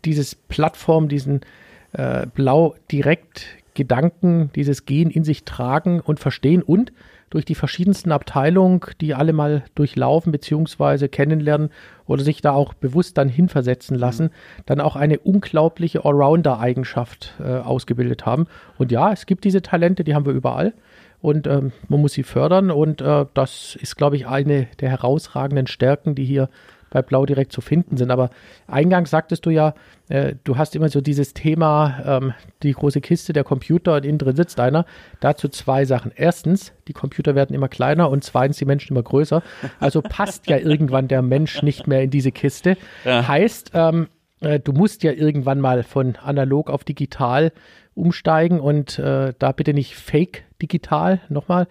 dieses 0.04 0.34
Plattform, 0.34 1.08
diesen 1.08 1.42
äh, 1.92 2.26
blau 2.26 2.74
direkt 2.90 3.46
Gedanken, 3.78 4.50
dieses 4.56 4.86
Gen 4.86 5.08
in 5.08 5.22
sich 5.22 5.44
tragen 5.44 6.00
und 6.00 6.18
verstehen 6.18 6.62
und 6.62 6.92
durch 7.30 7.44
die 7.44 7.54
verschiedensten 7.54 8.10
Abteilungen, 8.10 8.80
die 9.00 9.14
alle 9.14 9.32
mal 9.32 9.62
durchlaufen 9.76 10.32
bzw. 10.32 11.06
kennenlernen 11.06 11.70
oder 12.06 12.24
sich 12.24 12.40
da 12.40 12.52
auch 12.52 12.74
bewusst 12.74 13.16
dann 13.18 13.28
hinversetzen 13.28 13.96
lassen, 13.96 14.24
mhm. 14.24 14.62
dann 14.66 14.80
auch 14.80 14.96
eine 14.96 15.20
unglaubliche 15.20 16.04
Allrounder-Eigenschaft 16.04 17.34
äh, 17.38 17.58
ausgebildet 17.58 18.26
haben. 18.26 18.46
Und 18.78 18.90
ja, 18.90 19.12
es 19.12 19.26
gibt 19.26 19.44
diese 19.44 19.62
Talente, 19.62 20.02
die 20.02 20.16
haben 20.16 20.26
wir 20.26 20.32
überall 20.32 20.74
und 21.20 21.46
ähm, 21.46 21.70
man 21.88 22.00
muss 22.00 22.14
sie 22.14 22.24
fördern 22.24 22.72
und 22.72 23.00
äh, 23.00 23.26
das 23.34 23.78
ist, 23.80 23.96
glaube 23.96 24.16
ich, 24.16 24.26
eine 24.26 24.66
der 24.80 24.90
herausragenden 24.90 25.68
Stärken, 25.68 26.16
die 26.16 26.24
hier 26.24 26.48
bei 26.90 27.02
Blau 27.02 27.26
direkt 27.26 27.52
zu 27.52 27.60
finden 27.60 27.96
sind. 27.96 28.10
Aber 28.10 28.30
eingangs 28.66 29.10
sagtest 29.10 29.46
du 29.46 29.50
ja, 29.50 29.74
äh, 30.08 30.34
du 30.44 30.56
hast 30.56 30.74
immer 30.76 30.88
so 30.88 31.00
dieses 31.00 31.34
Thema, 31.34 32.02
ähm, 32.04 32.34
die 32.62 32.72
große 32.72 33.00
Kiste, 33.00 33.32
der 33.32 33.44
Computer 33.44 33.96
und 33.96 34.04
innen 34.04 34.18
drin 34.18 34.36
sitzt 34.36 34.60
einer. 34.60 34.86
Dazu 35.20 35.48
zwei 35.48 35.84
Sachen. 35.84 36.12
Erstens, 36.14 36.72
die 36.88 36.92
Computer 36.92 37.34
werden 37.34 37.54
immer 37.54 37.68
kleiner 37.68 38.10
und 38.10 38.24
zweitens, 38.24 38.58
die 38.58 38.64
Menschen 38.64 38.92
immer 38.92 39.02
größer. 39.02 39.42
Also 39.80 40.02
passt 40.02 40.48
ja 40.48 40.58
irgendwann 40.58 41.08
der 41.08 41.22
Mensch 41.22 41.62
nicht 41.62 41.86
mehr 41.86 42.02
in 42.02 42.10
diese 42.10 42.32
Kiste. 42.32 42.76
Ja. 43.04 43.26
Heißt, 43.26 43.72
ähm, 43.74 44.08
äh, 44.40 44.60
du 44.60 44.72
musst 44.72 45.02
ja 45.02 45.12
irgendwann 45.12 45.60
mal 45.60 45.82
von 45.82 46.16
analog 46.16 46.70
auf 46.70 46.84
digital 46.84 47.52
umsteigen 47.94 48.60
und 48.60 48.98
äh, 48.98 49.34
da 49.38 49.52
bitte 49.52 49.74
nicht 49.74 49.96
fake 49.96 50.44
digital 50.62 51.20
nochmal, 51.28 51.66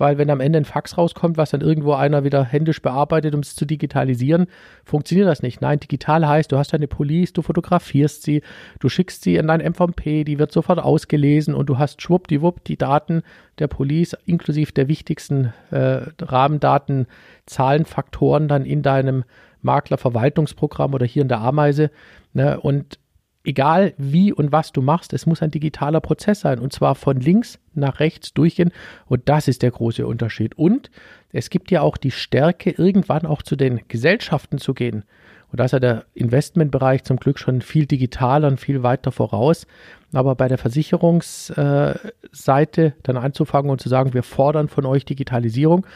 weil 0.00 0.16
wenn 0.18 0.30
am 0.30 0.40
Ende 0.40 0.58
ein 0.58 0.64
Fax 0.64 0.96
rauskommt, 0.96 1.36
was 1.36 1.50
dann 1.50 1.60
irgendwo 1.60 1.92
einer 1.92 2.24
wieder 2.24 2.44
händisch 2.44 2.80
bearbeitet, 2.80 3.34
um 3.34 3.40
es 3.40 3.54
zu 3.54 3.66
digitalisieren, 3.66 4.46
funktioniert 4.84 5.28
das 5.28 5.42
nicht. 5.42 5.60
Nein, 5.60 5.80
digital 5.80 6.26
heißt, 6.26 6.50
du 6.50 6.56
hast 6.56 6.72
eine 6.72 6.88
Police, 6.88 7.32
du 7.32 7.42
fotografierst 7.42 8.22
sie, 8.22 8.42
du 8.78 8.88
schickst 8.88 9.22
sie 9.22 9.36
in 9.36 9.46
dein 9.46 9.60
MVP, 9.60 10.24
die 10.24 10.38
wird 10.38 10.52
sofort 10.52 10.78
ausgelesen 10.78 11.54
und 11.54 11.66
du 11.66 11.78
hast 11.78 12.00
schwuppdiwupp 12.00 12.64
die 12.64 12.78
Daten 12.78 13.22
der 13.58 13.68
Police 13.68 14.16
inklusive 14.24 14.72
der 14.72 14.88
wichtigsten 14.88 15.52
äh, 15.70 16.02
Rahmendaten, 16.20 17.06
Zahlenfaktoren 17.44 18.48
dann 18.48 18.64
in 18.64 18.82
deinem 18.82 19.24
Maklerverwaltungsprogramm 19.62 20.94
oder 20.94 21.04
hier 21.04 21.22
in 21.22 21.28
der 21.28 21.40
Ameise. 21.40 21.90
Ne? 22.32 22.58
Und 22.58 22.99
egal 23.44 23.94
wie 23.96 24.32
und 24.32 24.52
was 24.52 24.72
du 24.72 24.82
machst, 24.82 25.12
es 25.12 25.26
muss 25.26 25.42
ein 25.42 25.50
digitaler 25.50 26.00
Prozess 26.00 26.40
sein 26.40 26.58
und 26.58 26.72
zwar 26.72 26.94
von 26.94 27.20
links 27.20 27.58
nach 27.74 28.00
rechts 28.00 28.34
durchgehen 28.34 28.72
und 29.06 29.28
das 29.28 29.48
ist 29.48 29.62
der 29.62 29.70
große 29.70 30.06
Unterschied. 30.06 30.58
Und 30.58 30.90
es 31.32 31.50
gibt 31.50 31.70
ja 31.70 31.82
auch 31.82 31.96
die 31.96 32.10
Stärke, 32.10 32.70
irgendwann 32.70 33.26
auch 33.26 33.42
zu 33.42 33.56
den 33.56 33.80
Gesellschaften 33.88 34.58
zu 34.58 34.74
gehen. 34.74 35.04
Und 35.50 35.58
da 35.58 35.64
ist 35.64 35.72
ja 35.72 35.80
der 35.80 36.04
Investmentbereich 36.14 37.02
zum 37.04 37.16
Glück 37.16 37.38
schon 37.38 37.60
viel 37.60 37.86
digitaler 37.86 38.48
und 38.48 38.60
viel 38.60 38.84
weiter 38.84 39.10
voraus. 39.10 39.66
Aber 40.12 40.36
bei 40.36 40.48
der 40.48 40.58
Versicherungsseite 40.58 42.94
dann 43.02 43.16
anzufangen 43.16 43.70
und 43.70 43.80
zu 43.80 43.88
sagen, 43.88 44.14
wir 44.14 44.22
fordern 44.22 44.68
von 44.68 44.86
euch 44.86 45.04
Digitalisierung 45.04 45.86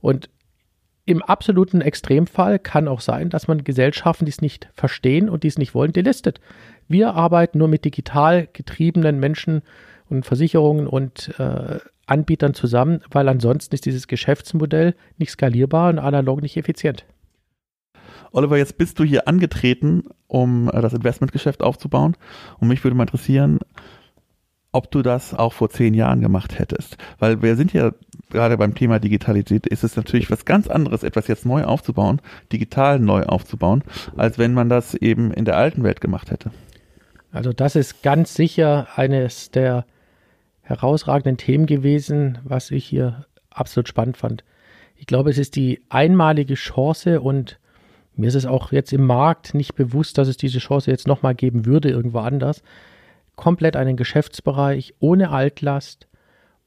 und 0.00 0.30
im 1.06 1.22
absoluten 1.22 1.82
Extremfall 1.82 2.58
kann 2.58 2.88
auch 2.88 3.00
sein, 3.00 3.28
dass 3.28 3.46
man 3.46 3.62
Gesellschaften, 3.62 4.24
die 4.24 4.30
es 4.30 4.40
nicht 4.40 4.70
verstehen 4.72 5.28
und 5.28 5.42
die 5.42 5.48
es 5.48 5.58
nicht 5.58 5.74
wollen, 5.74 5.92
delistet. 5.92 6.40
Wir 6.88 7.14
arbeiten 7.14 7.58
nur 7.58 7.68
mit 7.68 7.84
digital 7.84 8.48
getriebenen 8.52 9.18
Menschen 9.18 9.62
und 10.08 10.26
Versicherungen 10.26 10.86
und 10.86 11.34
äh, 11.38 11.78
Anbietern 12.06 12.54
zusammen, 12.54 13.00
weil 13.10 13.28
ansonsten 13.28 13.74
ist 13.74 13.86
dieses 13.86 14.08
Geschäftsmodell 14.08 14.94
nicht 15.16 15.30
skalierbar 15.30 15.88
und 15.88 15.98
analog 15.98 16.42
nicht 16.42 16.56
effizient. 16.56 17.06
Oliver, 18.32 18.58
jetzt 18.58 18.76
bist 18.76 18.98
du 18.98 19.04
hier 19.04 19.28
angetreten, 19.28 20.04
um 20.26 20.68
äh, 20.68 20.80
das 20.82 20.92
Investmentgeschäft 20.92 21.62
aufzubauen. 21.62 22.16
Und 22.58 22.68
mich 22.68 22.82
würde 22.84 22.96
mal 22.96 23.04
interessieren, 23.04 23.60
ob 24.72 24.90
du 24.90 25.02
das 25.02 25.34
auch 25.34 25.52
vor 25.52 25.70
zehn 25.70 25.94
Jahren 25.94 26.20
gemacht 26.20 26.58
hättest. 26.58 26.98
Weil 27.20 27.42
wir 27.42 27.54
sind 27.54 27.72
ja 27.72 27.92
gerade 28.30 28.58
beim 28.58 28.74
Thema 28.74 28.98
Digitalität, 28.98 29.68
ist 29.68 29.84
es 29.84 29.94
natürlich 29.94 30.32
was 30.32 30.44
ganz 30.44 30.66
anderes, 30.66 31.04
etwas 31.04 31.28
jetzt 31.28 31.46
neu 31.46 31.62
aufzubauen, 31.62 32.20
digital 32.52 32.98
neu 32.98 33.22
aufzubauen, 33.22 33.84
als 34.16 34.36
wenn 34.36 34.52
man 34.52 34.68
das 34.68 34.94
eben 34.94 35.32
in 35.32 35.44
der 35.44 35.56
alten 35.56 35.84
Welt 35.84 36.00
gemacht 36.00 36.32
hätte. 36.32 36.50
Also 37.34 37.52
das 37.52 37.74
ist 37.74 38.04
ganz 38.04 38.34
sicher 38.34 38.86
eines 38.94 39.50
der 39.50 39.86
herausragenden 40.62 41.36
Themen 41.36 41.66
gewesen, 41.66 42.38
was 42.44 42.70
ich 42.70 42.84
hier 42.84 43.26
absolut 43.50 43.88
spannend 43.88 44.16
fand. 44.16 44.44
Ich 44.94 45.06
glaube, 45.06 45.30
es 45.30 45.38
ist 45.38 45.56
die 45.56 45.82
einmalige 45.88 46.54
Chance 46.54 47.20
und 47.20 47.58
mir 48.14 48.28
ist 48.28 48.36
es 48.36 48.46
auch 48.46 48.70
jetzt 48.70 48.92
im 48.92 49.04
Markt 49.04 49.52
nicht 49.52 49.74
bewusst, 49.74 50.16
dass 50.16 50.28
es 50.28 50.36
diese 50.36 50.60
Chance 50.60 50.92
jetzt 50.92 51.08
nochmal 51.08 51.34
geben 51.34 51.66
würde, 51.66 51.90
irgendwo 51.90 52.20
anders, 52.20 52.62
komplett 53.34 53.74
einen 53.74 53.96
Geschäftsbereich 53.96 54.94
ohne 55.00 55.30
Altlast, 55.30 56.06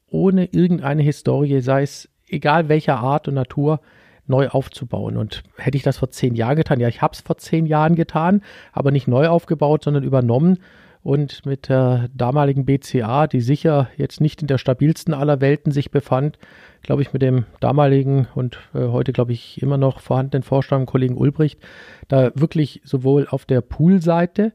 ohne 0.09 0.47
irgendeine 0.51 1.01
Historie, 1.01 1.61
sei 1.61 1.83
es 1.83 2.09
egal 2.27 2.67
welcher 2.67 2.97
Art 2.97 3.29
und 3.29 3.35
Natur, 3.35 3.79
neu 4.27 4.49
aufzubauen. 4.49 5.17
Und 5.17 5.43
hätte 5.57 5.77
ich 5.77 5.83
das 5.83 5.97
vor 5.97 6.09
zehn 6.11 6.35
Jahren 6.35 6.55
getan, 6.55 6.79
ja, 6.79 6.87
ich 6.87 7.01
habe 7.01 7.13
es 7.13 7.21
vor 7.21 7.37
zehn 7.37 7.65
Jahren 7.65 7.95
getan, 7.95 8.41
aber 8.73 8.91
nicht 8.91 9.07
neu 9.07 9.27
aufgebaut, 9.27 9.83
sondern 9.83 10.03
übernommen 10.03 10.59
und 11.03 11.45
mit 11.45 11.69
der 11.69 12.09
damaligen 12.13 12.65
BCA, 12.65 13.27
die 13.27 13.41
sicher 13.41 13.89
jetzt 13.95 14.19
nicht 14.19 14.41
in 14.41 14.47
der 14.47 14.57
stabilsten 14.57 15.13
aller 15.13 15.39
Welten 15.39 15.71
sich 15.71 15.89
befand, 15.89 16.37
glaube 16.81 17.01
ich, 17.01 17.13
mit 17.13 17.21
dem 17.21 17.45
damaligen 17.59 18.27
und 18.35 18.57
äh, 18.73 18.87
heute, 18.87 19.13
glaube 19.13 19.31
ich, 19.31 19.61
immer 19.61 19.77
noch 19.77 20.01
vorhandenen 20.01 20.43
Vorstand, 20.43 20.85
Kollegen 20.85 21.17
Ulbricht, 21.17 21.59
da 22.07 22.31
wirklich 22.35 22.81
sowohl 22.83 23.27
auf 23.29 23.45
der 23.45 23.61
Poolseite 23.61 24.51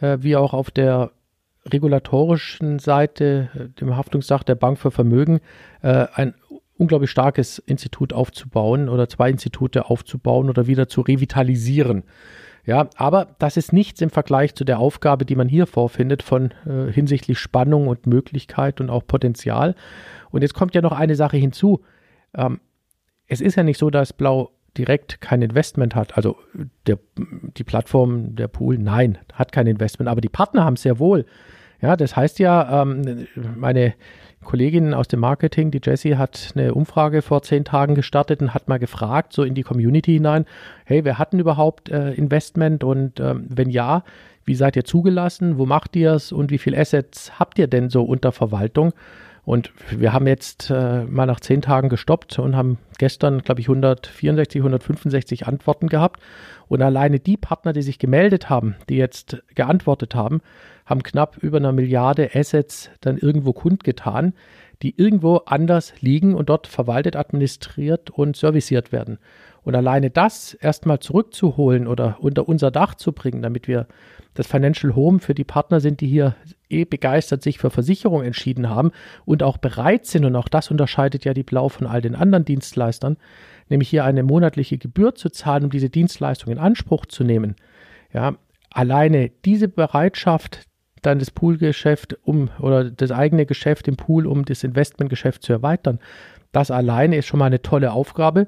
äh, 0.00 0.18
wie 0.20 0.36
auch 0.36 0.52
auf 0.52 0.70
der 0.70 1.12
regulatorischen 1.70 2.78
Seite, 2.78 3.50
äh, 3.54 3.68
dem 3.80 3.96
Haftungsdach 3.96 4.42
der 4.42 4.56
Bank 4.56 4.78
für 4.78 4.90
Vermögen, 4.90 5.40
äh, 5.82 6.06
ein 6.14 6.34
unglaublich 6.82 7.10
starkes 7.10 7.58
Institut 7.58 8.12
aufzubauen 8.12 8.88
oder 8.88 9.08
zwei 9.08 9.30
Institute 9.30 9.86
aufzubauen 9.88 10.50
oder 10.50 10.66
wieder 10.66 10.88
zu 10.88 11.00
revitalisieren. 11.00 12.02
Ja, 12.64 12.88
aber 12.96 13.34
das 13.38 13.56
ist 13.56 13.72
nichts 13.72 14.00
im 14.00 14.10
Vergleich 14.10 14.54
zu 14.54 14.64
der 14.64 14.78
Aufgabe, 14.78 15.24
die 15.24 15.34
man 15.34 15.48
hier 15.48 15.66
vorfindet 15.66 16.22
von 16.22 16.52
äh, 16.64 16.92
hinsichtlich 16.92 17.38
Spannung 17.38 17.88
und 17.88 18.06
Möglichkeit 18.06 18.80
und 18.80 18.88
auch 18.90 19.06
Potenzial. 19.06 19.74
Und 20.30 20.42
jetzt 20.42 20.54
kommt 20.54 20.74
ja 20.74 20.80
noch 20.80 20.92
eine 20.92 21.16
Sache 21.16 21.36
hinzu. 21.36 21.80
Ähm, 22.34 22.60
es 23.26 23.40
ist 23.40 23.56
ja 23.56 23.64
nicht 23.64 23.78
so, 23.78 23.90
dass 23.90 24.12
Blau 24.12 24.50
direkt 24.78 25.20
kein 25.20 25.42
Investment 25.42 25.94
hat. 25.94 26.16
Also 26.16 26.36
der, 26.86 26.98
die 27.16 27.64
Plattform, 27.64 28.36
der 28.36 28.48
Pool, 28.48 28.78
nein, 28.78 29.18
hat 29.32 29.52
kein 29.52 29.66
Investment, 29.66 30.08
aber 30.08 30.20
die 30.20 30.28
Partner 30.28 30.64
haben 30.64 30.74
es 30.74 30.82
sehr 30.82 30.98
wohl. 30.98 31.26
Ja, 31.80 31.96
das 31.96 32.14
heißt 32.14 32.38
ja, 32.38 32.82
ähm, 32.82 33.26
meine 33.56 33.94
Kollegin 34.44 34.94
aus 34.94 35.08
dem 35.08 35.20
Marketing, 35.20 35.70
die 35.70 35.80
Jessie, 35.82 36.16
hat 36.16 36.52
eine 36.54 36.74
Umfrage 36.74 37.22
vor 37.22 37.42
zehn 37.42 37.64
Tagen 37.64 37.94
gestartet 37.94 38.40
und 38.40 38.54
hat 38.54 38.68
mal 38.68 38.78
gefragt, 38.78 39.32
so 39.32 39.42
in 39.42 39.54
die 39.54 39.62
Community 39.62 40.12
hinein, 40.12 40.46
hey, 40.84 41.04
wer 41.04 41.18
hat 41.18 41.32
denn 41.32 41.40
überhaupt 41.40 41.88
äh, 41.88 42.12
Investment? 42.12 42.84
Und 42.84 43.20
ähm, 43.20 43.46
wenn 43.48 43.70
ja, 43.70 44.04
wie 44.44 44.54
seid 44.54 44.76
ihr 44.76 44.84
zugelassen, 44.84 45.58
wo 45.58 45.66
macht 45.66 45.96
ihr 45.96 46.12
es 46.12 46.32
und 46.32 46.50
wie 46.50 46.58
viele 46.58 46.78
Assets 46.78 47.38
habt 47.38 47.58
ihr 47.58 47.68
denn 47.68 47.90
so 47.90 48.02
unter 48.02 48.32
Verwaltung? 48.32 48.92
Und 49.44 49.72
wir 49.90 50.12
haben 50.12 50.28
jetzt 50.28 50.70
äh, 50.70 51.04
mal 51.04 51.26
nach 51.26 51.40
zehn 51.40 51.62
Tagen 51.62 51.88
gestoppt 51.88 52.38
und 52.38 52.54
haben 52.54 52.78
gestern, 52.98 53.42
glaube 53.42 53.60
ich, 53.60 53.68
164, 53.68 54.60
165 54.60 55.46
Antworten 55.48 55.88
gehabt. 55.88 56.20
Und 56.68 56.80
alleine 56.80 57.18
die 57.18 57.36
Partner, 57.36 57.72
die 57.72 57.82
sich 57.82 57.98
gemeldet 57.98 58.48
haben, 58.48 58.76
die 58.88 58.96
jetzt 58.96 59.42
geantwortet 59.54 60.14
haben, 60.14 60.42
haben 60.86 61.02
knapp 61.02 61.38
über 61.38 61.56
eine 61.56 61.72
Milliarde 61.72 62.30
Assets 62.34 62.90
dann 63.00 63.18
irgendwo 63.18 63.52
kundgetan, 63.52 64.32
die 64.82 64.94
irgendwo 64.96 65.36
anders 65.46 65.92
liegen 66.00 66.34
und 66.34 66.48
dort 66.48 66.68
verwaltet, 66.68 67.16
administriert 67.16 68.10
und 68.10 68.36
serviciert 68.36 68.92
werden. 68.92 69.18
Und 69.64 69.76
alleine 69.76 70.10
das 70.10 70.54
erstmal 70.54 70.98
zurückzuholen 70.98 71.86
oder 71.86 72.16
unter 72.20 72.48
unser 72.48 72.70
Dach 72.70 72.94
zu 72.94 73.12
bringen, 73.12 73.42
damit 73.42 73.68
wir 73.68 73.86
das 74.34 74.46
Financial 74.46 74.94
Home 74.96 75.20
für 75.20 75.34
die 75.34 75.44
Partner 75.44 75.80
sind, 75.80 76.00
die 76.00 76.08
hier 76.08 76.34
eh 76.68 76.84
begeistert 76.84 77.42
sich 77.42 77.58
für 77.58 77.70
Versicherung 77.70 78.22
entschieden 78.22 78.68
haben 78.68 78.90
und 79.24 79.42
auch 79.42 79.58
bereit 79.58 80.06
sind, 80.06 80.24
und 80.24 80.34
auch 80.36 80.48
das 80.48 80.70
unterscheidet 80.70 81.24
ja 81.24 81.34
die 81.34 81.42
Blau 81.42 81.68
von 81.68 81.86
all 81.86 82.00
den 82.00 82.14
anderen 82.14 82.44
Dienstleistern, 82.44 83.18
nämlich 83.68 83.88
hier 83.88 84.04
eine 84.04 84.22
monatliche 84.22 84.78
Gebühr 84.78 85.14
zu 85.14 85.28
zahlen, 85.28 85.64
um 85.64 85.70
diese 85.70 85.90
Dienstleistung 85.90 86.52
in 86.52 86.58
Anspruch 86.58 87.06
zu 87.06 87.24
nehmen. 87.24 87.56
Ja, 88.12 88.34
alleine 88.70 89.30
diese 89.44 89.68
Bereitschaft, 89.68 90.66
dann 91.02 91.18
das 91.18 91.30
Poolgeschäft 91.30 92.16
um 92.22 92.48
oder 92.58 92.90
das 92.90 93.10
eigene 93.10 93.44
Geschäft 93.44 93.88
im 93.88 93.96
Pool, 93.96 94.26
um 94.26 94.44
das 94.44 94.64
Investmentgeschäft 94.64 95.42
zu 95.42 95.52
erweitern, 95.52 95.98
das 96.52 96.70
alleine 96.70 97.16
ist 97.16 97.26
schon 97.26 97.38
mal 97.38 97.46
eine 97.46 97.62
tolle 97.62 97.92
Aufgabe. 97.92 98.46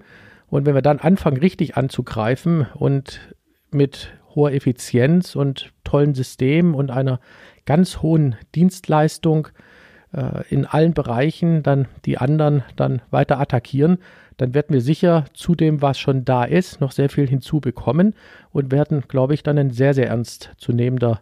Und 0.49 0.67
wenn 0.67 0.75
wir 0.75 0.83
dann 0.83 0.99
anfangen, 0.99 1.39
richtig 1.39 1.77
anzugreifen 1.77 2.67
und 2.75 3.21
mit 3.71 4.13
hoher 4.35 4.53
Effizienz 4.53 5.37
und 5.37 5.73
tollen 5.85 6.15
Systemen 6.15 6.75
und 6.75 6.91
einer 6.91 7.21
ganz 7.67 8.03
hohen 8.03 8.37
Dienstleistung 8.55 9.49
äh, 10.13 10.45
in 10.49 10.67
allen 10.67 10.95
Bereichen 10.95 11.63
dann 11.63 11.89
die 12.05 12.19
anderen 12.19 12.63
dann 12.77 13.03
weiter 13.11 13.41
attackieren, 13.41 13.99
dann 14.37 14.55
werden 14.55 14.73
wir 14.73 14.81
sicher 14.81 15.27
zu 15.33 15.55
dem, 15.55 15.81
was 15.81 15.99
schon 15.99 16.25
da 16.25 16.45
ist, 16.45 16.81
noch 16.81 16.93
sehr 16.93 17.09
viel 17.09 17.29
hinzubekommen 17.29 18.15
und 18.51 18.73
werden, 18.73 19.05
glaube 19.07 19.35
ich, 19.35 19.43
dann 19.43 19.59
ein 19.59 19.71
sehr, 19.71 19.95
sehr 19.95 20.09
ernst 20.09 20.51
zu 20.57 20.73
nehmender 20.73 21.21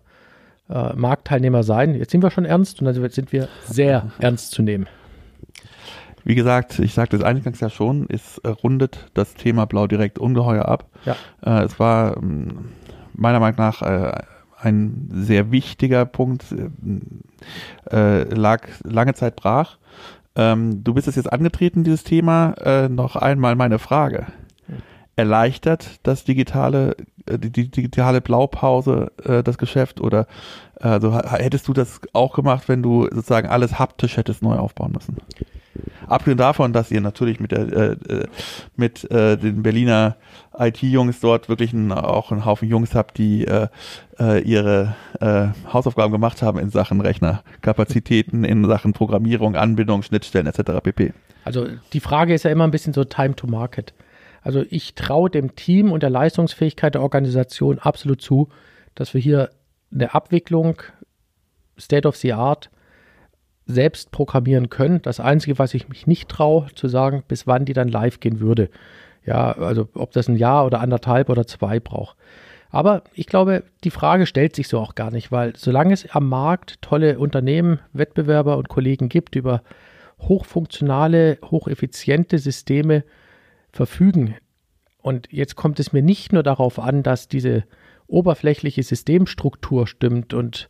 äh, 0.70 0.94
Marktteilnehmer 0.94 1.62
sein. 1.62 1.94
Jetzt 1.94 2.12
sind 2.12 2.22
wir 2.22 2.30
schon 2.30 2.46
ernst 2.46 2.80
und 2.80 2.86
dann 2.86 3.10
sind 3.10 3.32
wir 3.32 3.48
sehr 3.66 4.10
ernst 4.18 4.52
zu 4.52 4.62
nehmen. 4.62 4.86
Wie 6.24 6.34
gesagt, 6.34 6.78
ich 6.78 6.94
sagte 6.94 7.16
es 7.16 7.22
eingangs 7.22 7.60
ja 7.60 7.70
schon, 7.70 8.06
es 8.08 8.38
äh, 8.38 8.48
rundet 8.48 9.10
das 9.14 9.34
Thema 9.34 9.66
Blau 9.66 9.86
direkt 9.86 10.18
ungeheuer 10.18 10.66
ab. 10.66 10.88
Ja. 11.04 11.16
Äh, 11.44 11.64
es 11.64 11.78
war 11.78 12.16
ähm, 12.16 12.70
meiner 13.14 13.40
Meinung 13.40 13.58
nach 13.58 13.82
äh, 13.82 14.12
ein 14.58 15.08
sehr 15.12 15.50
wichtiger 15.50 16.04
Punkt, 16.04 16.44
äh, 17.90 18.22
lag 18.22 18.68
lange 18.84 19.14
Zeit 19.14 19.36
brach. 19.36 19.78
Ähm, 20.36 20.84
du 20.84 20.94
bist 20.94 21.08
es 21.08 21.16
jetzt 21.16 21.32
angetreten, 21.32 21.84
dieses 21.84 22.04
Thema. 22.04 22.54
Äh, 22.62 22.88
noch 22.88 23.16
einmal 23.16 23.56
meine 23.56 23.78
Frage. 23.78 24.26
Erleichtert 25.16 26.00
das 26.04 26.24
digitale, 26.24 26.96
äh, 27.26 27.38
die, 27.38 27.50
die 27.50 27.70
digitale 27.70 28.20
Blaupause 28.20 29.12
äh, 29.24 29.42
das 29.42 29.58
Geschäft 29.58 30.00
oder 30.00 30.26
also 30.80 31.16
hättest 31.16 31.68
du 31.68 31.74
das 31.74 32.00
auch 32.12 32.34
gemacht, 32.34 32.68
wenn 32.68 32.82
du 32.82 33.04
sozusagen 33.04 33.48
alles 33.48 33.78
haptisch 33.78 34.16
hättest 34.16 34.42
neu 34.42 34.56
aufbauen 34.56 34.90
müssen? 34.90 35.18
Abgesehen 36.06 36.38
davon, 36.38 36.72
dass 36.72 36.90
ihr 36.90 37.00
natürlich 37.00 37.40
mit 37.40 37.52
der 37.52 37.72
äh, 37.72 37.92
äh 37.92 38.26
mit 38.76 39.10
äh, 39.10 39.36
den 39.36 39.62
Berliner 39.62 40.16
IT-Jungs 40.58 41.20
dort 41.20 41.48
wirklich 41.48 41.72
ein, 41.72 41.92
auch 41.92 42.30
einen 42.30 42.44
Haufen 42.44 42.68
Jungs 42.68 42.94
habt, 42.94 43.18
die 43.18 43.46
äh, 43.46 43.68
äh, 44.18 44.42
ihre 44.42 44.94
äh, 45.20 45.48
Hausaufgaben 45.72 46.12
gemacht 46.12 46.42
haben 46.42 46.58
in 46.58 46.70
Sachen 46.70 47.00
Rechnerkapazitäten, 47.00 48.44
in 48.44 48.64
Sachen 48.66 48.92
Programmierung, 48.92 49.56
Anbindung, 49.56 50.02
Schnittstellen 50.02 50.46
etc. 50.46 50.82
pp. 50.82 51.12
Also 51.44 51.66
die 51.92 52.00
Frage 52.00 52.34
ist 52.34 52.44
ja 52.44 52.50
immer 52.50 52.64
ein 52.64 52.70
bisschen 52.70 52.92
so 52.92 53.04
Time 53.04 53.34
to 53.34 53.46
Market. 53.46 53.94
Also 54.42 54.64
ich 54.70 54.94
traue 54.94 55.30
dem 55.30 55.54
Team 55.54 55.92
und 55.92 56.02
der 56.02 56.10
Leistungsfähigkeit 56.10 56.94
der 56.94 57.02
Organisation 57.02 57.78
absolut 57.78 58.20
zu, 58.20 58.48
dass 58.94 59.14
wir 59.14 59.20
hier 59.20 59.50
eine 59.92 60.14
Abwicklung 60.14 60.82
State 61.78 62.06
of 62.06 62.16
the 62.16 62.32
Art 62.32 62.70
selbst 63.72 64.10
programmieren 64.10 64.70
können. 64.70 65.02
Das 65.02 65.20
Einzige, 65.20 65.58
was 65.58 65.74
ich 65.74 65.88
mich 65.88 66.06
nicht 66.06 66.28
traue, 66.28 66.66
zu 66.74 66.88
sagen, 66.88 67.22
bis 67.26 67.46
wann 67.46 67.64
die 67.64 67.72
dann 67.72 67.88
live 67.88 68.20
gehen 68.20 68.40
würde. 68.40 68.70
Ja, 69.24 69.52
also 69.52 69.88
ob 69.94 70.12
das 70.12 70.28
ein 70.28 70.36
Jahr 70.36 70.66
oder 70.66 70.80
anderthalb 70.80 71.28
oder 71.28 71.46
zwei 71.46 71.80
braucht. 71.80 72.16
Aber 72.70 73.02
ich 73.14 73.26
glaube, 73.26 73.64
die 73.84 73.90
Frage 73.90 74.26
stellt 74.26 74.56
sich 74.56 74.66
so 74.66 74.78
auch 74.78 74.94
gar 74.94 75.10
nicht, 75.10 75.30
weil 75.30 75.54
solange 75.56 75.92
es 75.92 76.08
am 76.10 76.28
Markt 76.28 76.80
tolle 76.80 77.18
Unternehmen, 77.18 77.80
Wettbewerber 77.92 78.56
und 78.56 78.68
Kollegen 78.68 79.10
gibt, 79.10 79.36
über 79.36 79.62
hochfunktionale, 80.20 81.38
hocheffiziente 81.44 82.38
Systeme 82.38 83.04
verfügen. 83.72 84.36
Und 85.02 85.28
jetzt 85.30 85.56
kommt 85.56 85.80
es 85.80 85.92
mir 85.92 86.02
nicht 86.02 86.32
nur 86.32 86.42
darauf 86.42 86.78
an, 86.78 87.02
dass 87.02 87.28
diese 87.28 87.64
oberflächliche 88.06 88.82
Systemstruktur 88.82 89.86
stimmt 89.86 90.32
und 90.32 90.68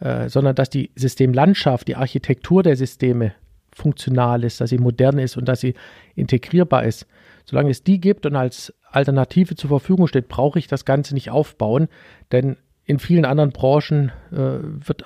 äh, 0.00 0.28
sondern 0.28 0.54
dass 0.54 0.70
die 0.70 0.90
Systemlandschaft, 0.96 1.88
die 1.88 1.96
Architektur 1.96 2.62
der 2.62 2.76
Systeme 2.76 3.32
funktional 3.72 4.44
ist, 4.44 4.60
dass 4.60 4.70
sie 4.70 4.78
modern 4.78 5.18
ist 5.18 5.36
und 5.36 5.46
dass 5.46 5.60
sie 5.60 5.74
integrierbar 6.14 6.84
ist. 6.84 7.06
Solange 7.44 7.70
es 7.70 7.82
die 7.84 8.00
gibt 8.00 8.26
und 8.26 8.36
als 8.36 8.74
Alternative 8.90 9.54
zur 9.54 9.68
Verfügung 9.68 10.06
steht, 10.06 10.28
brauche 10.28 10.58
ich 10.58 10.66
das 10.66 10.84
Ganze 10.84 11.14
nicht 11.14 11.30
aufbauen, 11.30 11.88
denn 12.32 12.56
in 12.84 12.98
vielen 12.98 13.24
anderen 13.24 13.52
Branchen 13.52 14.10
äh, 14.32 14.36
wird 14.36 15.04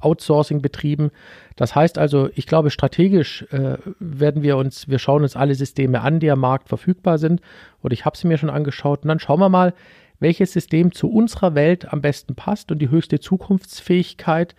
Outsourcing 0.00 0.62
betrieben. 0.62 1.10
Das 1.56 1.74
heißt 1.74 1.98
also, 1.98 2.30
ich 2.34 2.46
glaube, 2.46 2.70
strategisch 2.70 3.42
äh, 3.50 3.76
werden 3.98 4.42
wir 4.42 4.56
uns, 4.56 4.88
wir 4.88 4.98
schauen 4.98 5.22
uns 5.22 5.36
alle 5.36 5.54
Systeme 5.54 6.00
an, 6.00 6.20
die 6.20 6.30
am 6.30 6.40
Markt 6.40 6.68
verfügbar 6.68 7.18
sind. 7.18 7.40
Oder 7.82 7.92
ich 7.92 8.04
habe 8.04 8.16
sie 8.16 8.26
mir 8.26 8.38
schon 8.38 8.50
angeschaut. 8.50 9.02
Und 9.02 9.08
dann 9.08 9.20
schauen 9.20 9.40
wir 9.40 9.48
mal, 9.48 9.74
welches 10.20 10.52
System 10.52 10.92
zu 10.92 11.10
unserer 11.10 11.54
Welt 11.54 11.92
am 11.92 12.00
besten 12.00 12.34
passt 12.34 12.70
und 12.70 12.78
die 12.78 12.90
höchste 12.90 13.18
Zukunftsfähigkeit 13.20 14.54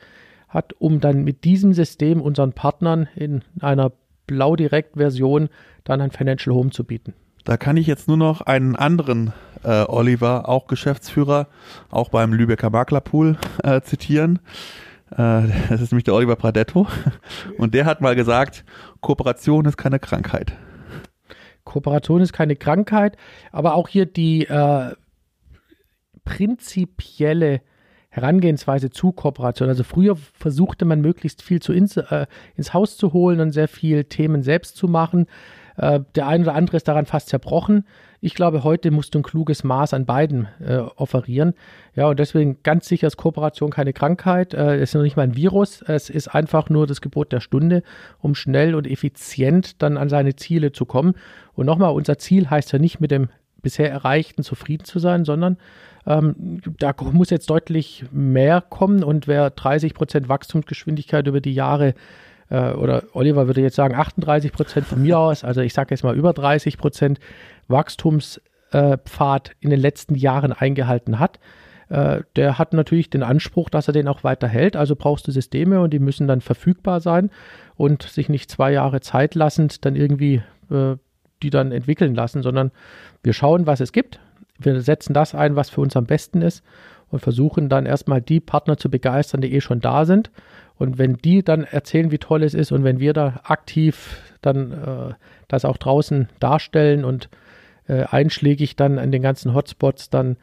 hat, 0.49 0.73
um 0.79 0.99
dann 0.99 1.23
mit 1.23 1.43
diesem 1.43 1.73
System 1.73 2.21
unseren 2.21 2.53
Partnern 2.53 3.07
in 3.15 3.43
einer 3.61 3.91
Blau-Direkt-Version 4.27 5.49
dann 5.83 6.01
ein 6.01 6.11
Financial 6.11 6.55
Home 6.55 6.71
zu 6.71 6.83
bieten. 6.83 7.13
Da 7.43 7.57
kann 7.57 7.77
ich 7.77 7.87
jetzt 7.87 8.07
nur 8.07 8.17
noch 8.17 8.41
einen 8.41 8.75
anderen 8.75 9.33
äh, 9.63 9.83
Oliver, 9.87 10.47
auch 10.47 10.67
Geschäftsführer, 10.67 11.47
auch 11.89 12.09
beim 12.09 12.33
Lübecker 12.33 12.69
Maklerpool 12.69 13.37
äh, 13.63 13.81
zitieren. 13.81 14.39
Äh, 15.11 15.49
das 15.69 15.81
ist 15.81 15.91
nämlich 15.91 16.03
der 16.03 16.13
Oliver 16.13 16.35
Pradetto. 16.35 16.87
Und 17.57 17.73
der 17.73 17.85
hat 17.85 18.01
mal 18.01 18.15
gesagt, 18.15 18.63
Kooperation 18.99 19.65
ist 19.65 19.77
keine 19.77 19.99
Krankheit. 19.99 20.53
Kooperation 21.63 22.21
ist 22.21 22.33
keine 22.33 22.55
Krankheit, 22.55 23.17
aber 23.51 23.75
auch 23.75 23.87
hier 23.87 24.05
die 24.05 24.45
äh, 24.45 24.93
prinzipielle 26.23 27.61
Herangehensweise 28.09 28.89
zu 28.89 29.13
Kooperation. 29.13 29.69
Also 29.69 29.83
früher 29.83 30.17
versuchte 30.17 30.83
man 30.83 30.99
möglichst 30.99 31.41
viel 31.41 31.61
zu 31.61 31.71
ins, 31.71 31.95
äh, 31.95 32.25
ins 32.57 32.73
Haus 32.73 32.97
zu 32.97 33.13
holen 33.13 33.39
und 33.39 33.51
sehr 33.51 33.69
viel 33.69 34.03
Themen 34.03 34.43
selbst 34.43 34.75
zu 34.75 34.87
machen. 34.87 35.27
Äh, 35.77 36.01
der 36.15 36.27
eine 36.27 36.43
oder 36.43 36.55
andere 36.55 36.77
ist 36.77 36.87
daran 36.87 37.05
fast 37.05 37.29
zerbrochen. 37.29 37.85
Ich 38.19 38.35
glaube, 38.35 38.63
heute 38.63 38.91
musst 38.91 39.15
du 39.15 39.19
ein 39.19 39.23
kluges 39.23 39.63
Maß 39.63 39.93
an 39.93 40.05
beiden 40.05 40.47
äh, 40.59 40.77
offerieren. 40.77 41.53
Ja, 41.95 42.07
und 42.07 42.19
deswegen 42.19 42.61
ganz 42.63 42.87
sicher 42.87 43.07
ist 43.07 43.17
Kooperation 43.17 43.71
keine 43.71 43.93
Krankheit. 43.93 44.53
Äh, 44.53 44.75
es 44.75 44.89
ist 44.89 44.95
noch 44.95 45.01
nicht 45.01 45.15
mal 45.15 45.23
ein 45.23 45.35
Virus. 45.35 45.81
Es 45.81 46.09
ist 46.09 46.27
einfach 46.27 46.69
nur 46.69 46.87
das 46.87 47.01
Gebot 47.01 47.31
der 47.31 47.39
Stunde, 47.39 47.81
um 48.19 48.35
schnell 48.35 48.75
und 48.75 48.87
effizient 48.87 49.81
dann 49.81 49.97
an 49.97 50.09
seine 50.09 50.35
Ziele 50.35 50.71
zu 50.71 50.85
kommen. 50.85 51.15
Und 51.53 51.65
nochmal, 51.65 51.93
unser 51.93 52.17
Ziel 52.17 52.49
heißt 52.49 52.73
ja 52.73 52.79
nicht 52.79 52.99
mit 52.99 53.09
dem 53.09 53.29
bisher 53.61 53.89
Erreichten 53.89 54.43
zufrieden 54.43 54.85
zu 54.85 54.99
sein, 54.99 55.25
sondern 55.25 55.57
ähm, 56.05 56.61
da 56.79 56.93
muss 57.11 57.29
jetzt 57.29 57.49
deutlich 57.49 58.05
mehr 58.11 58.61
kommen. 58.61 59.03
Und 59.03 59.27
wer 59.27 59.49
30 59.49 59.93
Prozent 59.93 60.29
Wachstumsgeschwindigkeit 60.29 61.27
über 61.27 61.41
die 61.41 61.53
Jahre 61.53 61.93
äh, 62.49 62.71
oder 62.71 63.03
Oliver 63.13 63.47
würde 63.47 63.61
jetzt 63.61 63.75
sagen 63.75 63.95
38 63.95 64.51
Prozent 64.51 64.87
von 64.87 65.01
mir 65.01 65.19
aus, 65.19 65.43
also 65.43 65.61
ich 65.61 65.73
sage 65.73 65.91
jetzt 65.91 66.03
mal 66.03 66.15
über 66.15 66.33
30 66.33 66.77
Prozent 66.77 67.19
Wachstumspfad 67.67 69.51
in 69.59 69.69
den 69.69 69.79
letzten 69.79 70.15
Jahren 70.15 70.53
eingehalten 70.53 71.19
hat, 71.19 71.39
äh, 71.89 72.21
der 72.35 72.57
hat 72.57 72.73
natürlich 72.73 73.09
den 73.09 73.21
Anspruch, 73.21 73.69
dass 73.69 73.87
er 73.87 73.93
den 73.93 74.07
auch 74.07 74.23
weiterhält. 74.23 74.75
Also 74.75 74.95
brauchst 74.95 75.27
du 75.27 75.31
Systeme 75.31 75.81
und 75.81 75.91
die 75.91 75.99
müssen 75.99 76.27
dann 76.27 76.41
verfügbar 76.41 77.01
sein 77.01 77.29
und 77.75 78.03
sich 78.03 78.29
nicht 78.29 78.49
zwei 78.49 78.71
Jahre 78.71 79.01
Zeit 79.01 79.35
lassend 79.35 79.85
dann 79.85 79.95
irgendwie 79.95 80.41
äh, 80.71 80.95
die 81.41 81.49
dann 81.49 81.71
entwickeln 81.71 82.15
lassen, 82.15 82.43
sondern 82.43 82.71
wir 83.23 83.33
schauen, 83.33 83.67
was 83.67 83.79
es 83.79 83.91
gibt. 83.91 84.19
Wir 84.59 84.81
setzen 84.81 85.13
das 85.13 85.35
ein, 85.35 85.55
was 85.55 85.69
für 85.69 85.81
uns 85.81 85.95
am 85.95 86.05
besten 86.05 86.41
ist 86.41 86.63
und 87.09 87.19
versuchen 87.19 87.69
dann 87.69 87.85
erstmal 87.85 88.21
die 88.21 88.39
Partner 88.39 88.77
zu 88.77 88.89
begeistern, 88.89 89.41
die 89.41 89.53
eh 89.53 89.61
schon 89.61 89.81
da 89.81 90.05
sind 90.05 90.31
und 90.81 90.97
wenn 90.97 91.17
die 91.17 91.43
dann 91.43 91.63
erzählen, 91.63 92.11
wie 92.11 92.17
toll 92.17 92.43
es 92.43 92.53
ist 92.53 92.71
und 92.71 92.83
wenn 92.83 92.99
wir 92.99 93.13
da 93.13 93.41
aktiv 93.43 94.21
dann 94.41 94.71
äh, 94.71 95.13
das 95.47 95.65
auch 95.65 95.77
draußen 95.77 96.29
darstellen 96.39 97.05
und 97.05 97.29
äh, 97.87 98.03
einschlägig 98.05 98.75
dann 98.75 98.97
an 98.97 99.11
den 99.11 99.21
ganzen 99.21 99.53
Hotspots 99.53 100.09
dann 100.09 100.37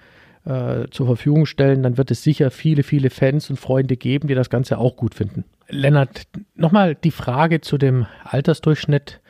äh, 0.45 0.87
zur 0.91 1.07
Verfügung 1.07 1.47
stellen, 1.47 1.83
dann 1.83 1.99
wird 1.99 2.11
es 2.11 2.23
sicher 2.23 2.51
viele, 2.51 2.83
viele 2.83 3.11
Fans 3.11 3.51
und 3.51 3.57
Freunde 3.57 3.97
geben, 3.97 4.29
die 4.29 4.35
das 4.35 4.49
Ganze 4.49 4.79
auch 4.79 4.97
gut 4.97 5.15
finden. 5.15 5.45
Lennart, 5.69 6.29
nochmal 6.55 6.95
die 6.95 7.11
Frage 7.11 7.61
zu 7.61 7.77
dem 7.77 8.07
Altersdurchschnitt. 8.25 9.21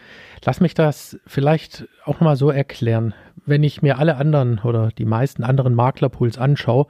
Lass 0.45 0.61
mich 0.61 0.75
das 0.75 1.19
vielleicht 1.27 1.89
auch 2.05 2.15
nochmal 2.15 2.37
so 2.37 2.51
erklären. 2.51 3.15
Wenn 3.45 3.63
ich 3.63 3.83
mir 3.83 3.99
alle 3.99 4.17
anderen 4.17 4.59
oder 4.59 4.91
die 4.91 5.05
meisten 5.05 5.43
anderen 5.43 5.75
Maklerpools 5.75 6.39
anschaue, 6.39 6.87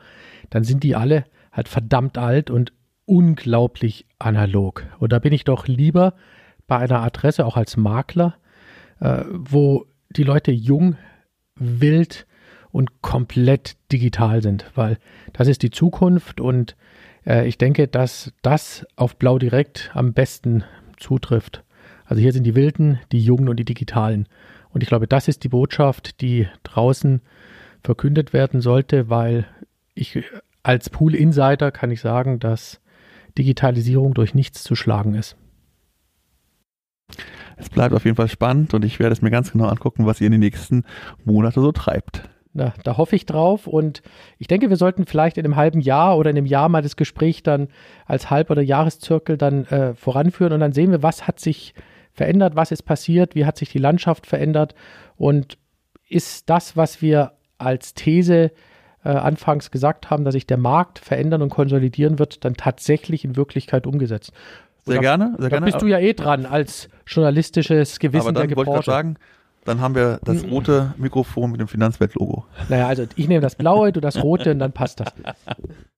dann 0.50 0.64
sind 0.64 0.82
die 0.82 0.96
alle 0.96 1.24
halt 1.52 1.68
verdammt 1.68 2.18
alt 2.18 2.50
und 2.50 2.72
unglaublich 3.04 4.06
analog. 4.18 4.84
Und 4.98 5.12
da 5.12 5.18
bin 5.18 5.32
ich 5.32 5.44
doch 5.44 5.66
lieber 5.66 6.14
bei 6.66 6.78
einer 6.78 7.02
Adresse, 7.02 7.46
auch 7.46 7.56
als 7.56 7.76
Makler, 7.76 8.36
äh, 9.00 9.24
wo 9.30 9.86
die 10.10 10.24
Leute 10.24 10.52
jung, 10.52 10.96
wild 11.54 12.26
und 12.70 13.02
komplett 13.02 13.76
digital 13.90 14.42
sind, 14.42 14.70
weil 14.74 14.98
das 15.32 15.48
ist 15.48 15.62
die 15.62 15.70
Zukunft 15.70 16.40
und 16.40 16.76
äh, 17.26 17.46
ich 17.46 17.58
denke, 17.58 17.88
dass 17.88 18.32
das 18.42 18.86
auf 18.96 19.16
Blau 19.16 19.38
direkt 19.38 19.90
am 19.94 20.12
besten 20.12 20.64
zutrifft. 20.98 21.64
Also 22.08 22.22
hier 22.22 22.32
sind 22.32 22.44
die 22.44 22.54
Wilden, 22.54 22.98
die 23.12 23.20
Jungen 23.20 23.50
und 23.50 23.56
die 23.56 23.66
Digitalen. 23.66 24.26
Und 24.70 24.82
ich 24.82 24.88
glaube, 24.88 25.06
das 25.06 25.28
ist 25.28 25.44
die 25.44 25.50
Botschaft, 25.50 26.22
die 26.22 26.48
draußen 26.62 27.20
verkündet 27.82 28.32
werden 28.32 28.62
sollte, 28.62 29.10
weil 29.10 29.46
ich 29.94 30.24
als 30.62 30.88
Pool-Insider 30.88 31.70
kann 31.70 31.90
ich 31.90 32.00
sagen, 32.00 32.38
dass 32.40 32.80
Digitalisierung 33.36 34.14
durch 34.14 34.34
nichts 34.34 34.64
zu 34.64 34.74
schlagen 34.74 35.14
ist. 35.14 35.36
Es 37.56 37.68
bleibt 37.68 37.94
auf 37.94 38.04
jeden 38.04 38.16
Fall 38.16 38.28
spannend 38.28 38.72
und 38.72 38.84
ich 38.84 38.98
werde 38.98 39.12
es 39.12 39.22
mir 39.22 39.30
ganz 39.30 39.52
genau 39.52 39.66
angucken, 39.66 40.06
was 40.06 40.20
ihr 40.20 40.26
in 40.26 40.32
den 40.32 40.40
nächsten 40.40 40.84
Monaten 41.24 41.60
so 41.60 41.72
treibt. 41.72 42.22
Na, 42.54 42.72
da 42.84 42.96
hoffe 42.96 43.16
ich 43.16 43.26
drauf 43.26 43.66
und 43.66 44.02
ich 44.38 44.46
denke, 44.46 44.70
wir 44.70 44.76
sollten 44.76 45.04
vielleicht 45.04 45.36
in 45.36 45.44
einem 45.44 45.56
halben 45.56 45.80
Jahr 45.80 46.16
oder 46.16 46.30
in 46.30 46.38
einem 46.38 46.46
Jahr 46.46 46.70
mal 46.70 46.82
das 46.82 46.96
Gespräch 46.96 47.42
dann 47.42 47.68
als 48.06 48.30
Halb- 48.30 48.50
oder 48.50 48.62
Jahreszirkel 48.62 49.36
dann 49.36 49.66
äh, 49.66 49.94
voranführen 49.94 50.54
und 50.54 50.60
dann 50.60 50.72
sehen 50.72 50.90
wir, 50.90 51.02
was 51.02 51.26
hat 51.26 51.38
sich 51.38 51.74
verändert, 52.18 52.56
was 52.56 52.70
ist 52.70 52.82
passiert, 52.82 53.34
wie 53.34 53.46
hat 53.46 53.56
sich 53.56 53.70
die 53.70 53.78
Landschaft 53.78 54.26
verändert 54.26 54.74
und 55.16 55.56
ist 56.08 56.50
das, 56.50 56.76
was 56.76 57.00
wir 57.00 57.32
als 57.56 57.94
These 57.94 58.50
äh, 59.04 59.08
anfangs 59.08 59.70
gesagt 59.70 60.10
haben, 60.10 60.24
dass 60.24 60.34
sich 60.34 60.46
der 60.46 60.58
Markt 60.58 60.98
verändern 60.98 61.42
und 61.42 61.50
konsolidieren 61.50 62.18
wird, 62.18 62.44
dann 62.44 62.54
tatsächlich 62.54 63.24
in 63.24 63.36
Wirklichkeit 63.36 63.86
umgesetzt. 63.86 64.32
Sehr 64.84 64.96
da, 64.96 65.00
gerne, 65.00 65.34
sehr 65.38 65.48
da 65.48 65.56
gerne. 65.56 65.66
bist 65.66 65.80
du 65.80 65.86
ja 65.86 65.98
eh 65.98 66.12
dran 66.12 66.44
als 66.44 66.88
journalistisches 67.06 67.98
Gewissen 67.98 68.28
Aber 68.28 68.32
dann 68.32 68.48
der 68.48 68.56
wollte 68.56 68.78
ich 68.78 68.84
sagen, 68.84 69.16
dann 69.64 69.80
haben 69.80 69.94
wir 69.94 70.18
das 70.24 70.44
rote 70.44 70.94
Mikrofon 70.96 71.50
mit 71.50 71.60
dem 71.60 71.68
Finanzwelt-Logo. 71.68 72.46
Naja, 72.68 72.88
also 72.88 73.04
ich 73.16 73.28
nehme 73.28 73.42
das 73.42 73.54
blaue, 73.54 73.92
du 73.92 74.00
das 74.00 74.22
rote 74.22 74.50
und 74.50 74.58
dann 74.58 74.72
passt 74.72 75.00
das. 75.00 75.12